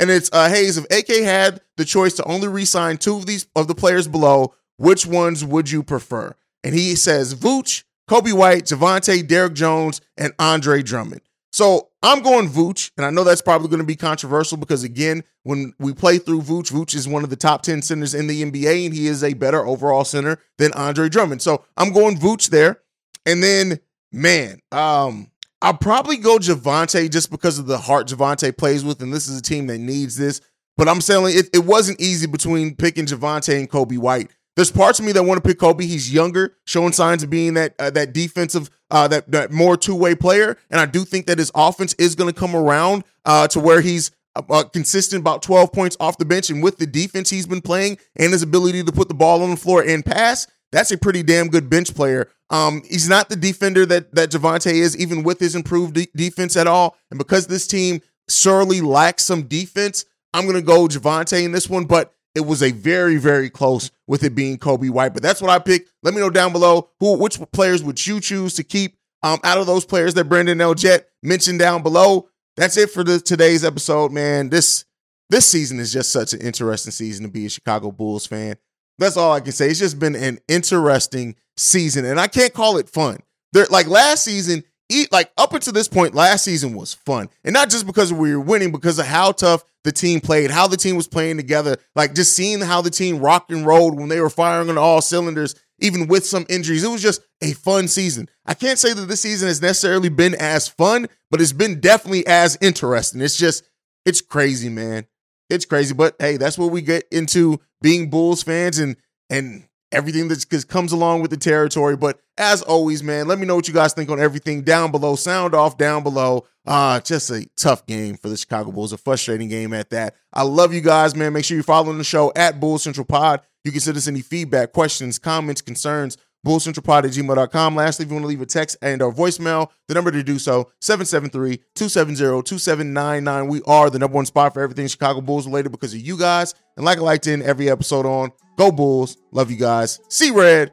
And 0.00 0.10
it's 0.10 0.30
uh, 0.32 0.48
Hayes. 0.48 0.78
If 0.78 0.86
AK 0.86 1.22
had 1.22 1.60
the 1.76 1.84
choice 1.84 2.14
to 2.14 2.24
only 2.24 2.48
re-sign 2.48 2.96
two 2.96 3.16
of 3.16 3.26
these 3.26 3.46
of 3.54 3.68
the 3.68 3.74
players 3.74 4.08
below, 4.08 4.54
which 4.78 5.04
ones 5.04 5.44
would 5.44 5.70
you 5.70 5.82
prefer? 5.82 6.34
And 6.64 6.74
he 6.74 6.96
says 6.96 7.34
Vooch 7.34 7.84
Coby 8.08 8.32
White, 8.32 8.64
Javonte, 8.64 9.26
Derrick 9.26 9.54
Jones, 9.54 10.00
and 10.16 10.32
Andre 10.38 10.82
Drummond. 10.82 11.22
So 11.52 11.90
I'm 12.02 12.22
going 12.22 12.48
Vooch, 12.48 12.90
and 12.96 13.04
I 13.04 13.10
know 13.10 13.24
that's 13.24 13.42
probably 13.42 13.68
going 13.68 13.80
to 13.80 13.86
be 13.86 13.96
controversial 13.96 14.56
because 14.56 14.84
again, 14.84 15.22
when 15.42 15.74
we 15.78 15.92
play 15.92 16.18
through 16.18 16.42
Vooch, 16.42 16.72
Vooch 16.72 16.94
is 16.94 17.06
one 17.06 17.24
of 17.24 17.30
the 17.30 17.36
top 17.36 17.62
10 17.62 17.82
centers 17.82 18.14
in 18.14 18.26
the 18.26 18.42
NBA, 18.42 18.86
and 18.86 18.94
he 18.94 19.06
is 19.06 19.22
a 19.22 19.34
better 19.34 19.66
overall 19.66 20.04
center 20.04 20.38
than 20.56 20.72
Andre 20.72 21.08
Drummond. 21.08 21.42
So 21.42 21.64
I'm 21.76 21.92
going 21.92 22.16
Vooch 22.16 22.48
there. 22.48 22.80
And 23.26 23.42
then, 23.42 23.78
man, 24.10 24.60
um, 24.72 25.30
I'll 25.60 25.74
probably 25.76 26.16
go 26.16 26.38
Javonte 26.38 27.10
just 27.10 27.30
because 27.30 27.58
of 27.58 27.66
the 27.66 27.78
heart 27.78 28.08
Javonte 28.08 28.56
plays 28.56 28.84
with, 28.84 29.00
and 29.02 29.12
this 29.12 29.28
is 29.28 29.38
a 29.38 29.42
team 29.42 29.66
that 29.68 29.78
needs 29.78 30.16
this. 30.16 30.40
But 30.76 30.88
I'm 30.88 31.00
saying 31.00 31.36
it, 31.38 31.50
it 31.52 31.64
wasn't 31.64 32.00
easy 32.00 32.26
between 32.26 32.74
picking 32.74 33.06
Javonte 33.06 33.56
and 33.56 33.70
Coby 33.70 33.98
White. 33.98 34.30
There's 34.54 34.70
parts 34.70 34.98
of 34.98 35.06
me 35.06 35.12
that 35.12 35.22
want 35.22 35.42
to 35.42 35.48
pick 35.48 35.58
Coby. 35.58 35.82
He's 35.82 36.12
younger, 36.12 36.56
showing 36.66 36.92
signs 36.92 37.22
of 37.22 37.30
being 37.30 37.54
that 37.54 37.74
uh, 37.78 37.90
that 37.90 38.12
defensive, 38.12 38.70
uh, 38.90 39.08
that 39.08 39.30
that 39.30 39.50
more 39.50 39.76
two 39.76 39.94
way 39.94 40.14
player, 40.14 40.58
and 40.70 40.80
I 40.80 40.86
do 40.86 41.04
think 41.04 41.26
that 41.26 41.38
his 41.38 41.50
offense 41.54 41.94
is 41.94 42.14
going 42.14 42.32
to 42.32 42.38
come 42.38 42.54
around 42.54 43.04
uh, 43.24 43.48
to 43.48 43.60
where 43.60 43.80
he's 43.80 44.10
uh, 44.36 44.64
consistent 44.64 45.20
about 45.20 45.42
12 45.42 45.72
points 45.72 45.96
off 46.00 46.18
the 46.18 46.24
bench, 46.24 46.50
and 46.50 46.62
with 46.62 46.76
the 46.78 46.86
defense 46.86 47.30
he's 47.30 47.46
been 47.46 47.62
playing 47.62 47.98
and 48.16 48.32
his 48.32 48.42
ability 48.42 48.82
to 48.84 48.92
put 48.92 49.08
the 49.08 49.14
ball 49.14 49.42
on 49.42 49.50
the 49.50 49.56
floor 49.56 49.82
and 49.82 50.04
pass, 50.04 50.46
that's 50.70 50.90
a 50.90 50.98
pretty 50.98 51.22
damn 51.22 51.48
good 51.48 51.70
bench 51.70 51.94
player. 51.94 52.28
Um, 52.50 52.82
he's 52.88 53.08
not 53.08 53.30
the 53.30 53.36
defender 53.36 53.86
that 53.86 54.14
that 54.14 54.30
Javonte 54.30 54.72
is, 54.72 54.96
even 54.98 55.22
with 55.22 55.40
his 55.40 55.54
improved 55.54 55.94
de- 55.94 56.08
defense 56.14 56.56
at 56.56 56.66
all, 56.66 56.96
and 57.10 57.16
because 57.16 57.46
this 57.46 57.66
team 57.66 58.02
sorely 58.28 58.82
lacks 58.82 59.24
some 59.24 59.44
defense, 59.44 60.04
I'm 60.34 60.44
going 60.44 60.56
to 60.56 60.62
go 60.62 60.86
Javonte 60.88 61.42
in 61.42 61.52
this 61.52 61.70
one, 61.70 61.84
but 61.84 62.14
it 62.34 62.40
was 62.40 62.62
a 62.62 62.70
very, 62.70 63.16
very 63.16 63.50
close 63.50 63.90
with 64.06 64.24
it 64.24 64.34
being 64.34 64.58
Coby 64.58 64.90
White. 64.90 65.14
But 65.14 65.22
that's 65.22 65.40
what 65.40 65.50
I 65.50 65.58
picked. 65.58 65.90
Let 66.02 66.14
me 66.14 66.20
know 66.20 66.30
down 66.30 66.52
below 66.52 66.90
who 67.00 67.16
which 67.18 67.38
players 67.52 67.82
would 67.82 68.04
you 68.06 68.20
choose 68.20 68.54
to 68.54 68.64
keep 68.64 68.96
um, 69.22 69.38
out 69.44 69.58
of 69.58 69.66
those 69.66 69.84
players 69.84 70.14
that 70.14 70.24
Brandon 70.24 70.60
L. 70.60 70.74
Jet 70.74 71.08
mentioned 71.22 71.58
down 71.58 71.82
below. 71.82 72.28
That's 72.56 72.76
it 72.76 72.90
for 72.90 73.04
the, 73.04 73.20
today's 73.20 73.64
episode, 73.64 74.12
man. 74.12 74.48
This 74.48 74.84
this 75.30 75.48
season 75.48 75.80
is 75.80 75.92
just 75.92 76.12
such 76.12 76.34
an 76.34 76.40
interesting 76.40 76.92
season 76.92 77.24
to 77.24 77.30
be 77.30 77.46
a 77.46 77.50
Chicago 77.50 77.90
Bulls 77.90 78.26
fan. 78.26 78.56
That's 78.98 79.16
all 79.16 79.32
I 79.32 79.40
can 79.40 79.52
say. 79.52 79.68
It's 79.68 79.78
just 79.78 79.98
been 79.98 80.14
an 80.14 80.38
interesting 80.48 81.36
season, 81.56 82.04
and 82.04 82.20
I 82.20 82.26
can't 82.26 82.52
call 82.52 82.76
it 82.76 82.88
fun. 82.88 83.18
There, 83.52 83.66
like 83.70 83.86
last 83.86 84.24
season, 84.24 84.64
like 85.10 85.30
up 85.36 85.52
until 85.52 85.72
this 85.72 85.88
point, 85.88 86.14
last 86.14 86.44
season 86.44 86.74
was 86.74 86.94
fun. 86.94 87.28
And 87.44 87.52
not 87.52 87.70
just 87.70 87.86
because 87.86 88.12
we 88.12 88.34
were 88.34 88.40
winning, 88.40 88.72
because 88.72 88.98
of 88.98 89.06
how 89.06 89.32
tough 89.32 89.64
the 89.84 89.92
team 89.92 90.20
played, 90.20 90.50
how 90.50 90.66
the 90.66 90.76
team 90.76 90.96
was 90.96 91.08
playing 91.08 91.36
together, 91.36 91.76
like 91.94 92.14
just 92.14 92.36
seeing 92.36 92.60
how 92.60 92.80
the 92.80 92.90
team 92.90 93.18
rocked 93.18 93.50
and 93.50 93.66
rolled 93.66 93.98
when 93.98 94.08
they 94.08 94.20
were 94.20 94.30
firing 94.30 94.70
on 94.70 94.78
all 94.78 95.00
cylinders, 95.00 95.54
even 95.80 96.06
with 96.06 96.24
some 96.24 96.46
injuries. 96.48 96.84
It 96.84 96.90
was 96.90 97.02
just 97.02 97.22
a 97.42 97.52
fun 97.52 97.88
season. 97.88 98.28
I 98.46 98.54
can't 98.54 98.78
say 98.78 98.92
that 98.92 99.06
this 99.06 99.20
season 99.20 99.48
has 99.48 99.60
necessarily 99.60 100.08
been 100.08 100.34
as 100.34 100.68
fun, 100.68 101.08
but 101.30 101.40
it's 101.40 101.52
been 101.52 101.80
definitely 101.80 102.26
as 102.26 102.56
interesting. 102.60 103.20
It's 103.20 103.36
just, 103.36 103.64
it's 104.04 104.20
crazy, 104.20 104.68
man. 104.68 105.06
It's 105.50 105.64
crazy. 105.64 105.94
But 105.94 106.16
hey, 106.18 106.36
that's 106.38 106.58
what 106.58 106.70
we 106.70 106.80
get 106.80 107.04
into 107.12 107.60
being 107.82 108.10
Bulls 108.10 108.42
fans 108.42 108.78
and 108.78 108.96
and 109.28 109.64
everything 109.92 110.28
that 110.28 110.66
comes 110.68 110.92
along 110.92 111.22
with 111.22 111.30
the 111.30 111.36
territory. 111.36 111.96
But 111.96 112.20
as 112.38 112.62
always, 112.62 113.02
man, 113.02 113.28
let 113.28 113.38
me 113.38 113.46
know 113.46 113.54
what 113.54 113.68
you 113.68 113.74
guys 113.74 113.92
think 113.92 114.10
on 114.10 114.20
everything 114.20 114.62
down 114.62 114.90
below. 114.90 115.16
Sound 115.16 115.54
off 115.54 115.78
down 115.78 116.02
below. 116.02 116.46
Uh, 116.66 117.00
just 117.00 117.30
a 117.30 117.46
tough 117.56 117.86
game 117.86 118.16
for 118.16 118.28
the 118.28 118.36
Chicago 118.36 118.70
Bulls, 118.70 118.92
a 118.92 118.98
frustrating 118.98 119.48
game 119.48 119.72
at 119.72 119.90
that. 119.90 120.14
I 120.32 120.42
love 120.42 120.72
you 120.72 120.80
guys, 120.80 121.14
man. 121.14 121.32
Make 121.32 121.44
sure 121.44 121.56
you're 121.56 121.64
following 121.64 121.98
the 121.98 122.04
show 122.04 122.32
at 122.36 122.60
Bull 122.60 122.78
Central 122.78 123.04
Pod. 123.04 123.40
You 123.64 123.72
can 123.72 123.80
send 123.80 123.96
us 123.96 124.08
any 124.08 124.20
feedback, 124.22 124.72
questions, 124.72 125.18
comments, 125.18 125.60
concerns, 125.60 126.16
bullcentralpod 126.46 127.04
at 127.04 127.10
gmail.com. 127.10 127.76
Lastly, 127.76 128.04
if 128.04 128.10
you 128.10 128.14
want 128.14 128.24
to 128.24 128.28
leave 128.28 128.40
a 128.40 128.46
text 128.46 128.76
and 128.82 129.02
or 129.02 129.12
voicemail, 129.12 129.68
the 129.88 129.94
number 129.94 130.10
to 130.10 130.22
do 130.22 130.38
so, 130.38 130.70
773-270-2799. 130.80 133.48
We 133.48 133.62
are 133.66 133.90
the 133.90 133.98
number 133.98 134.16
one 134.16 134.26
spot 134.26 134.54
for 134.54 134.62
everything 134.62 134.86
Chicago 134.86 135.20
Bulls 135.20 135.46
related 135.46 135.72
because 135.72 135.94
of 135.94 136.00
you 136.00 136.18
guys. 136.18 136.54
And 136.76 136.84
like 136.84 136.98
I 136.98 137.02
like 137.02 137.22
to 137.22 137.32
end 137.32 137.42
every 137.42 137.70
episode 137.70 138.06
on, 138.06 138.30
go 138.56 138.70
Bulls. 138.72 139.16
Love 139.30 139.50
you 139.50 139.56
guys. 139.56 140.00
See 140.08 140.30
red 140.30 140.72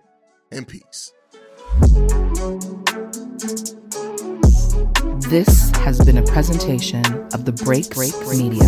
and 0.52 0.68
peace. 0.68 1.12
This 5.30 5.70
has 5.76 6.04
been 6.04 6.18
a 6.18 6.24
presentation 6.24 7.06
of 7.34 7.46
the 7.46 7.52
Break 7.52 7.92
Break 7.92 8.14
Media. 8.28 8.68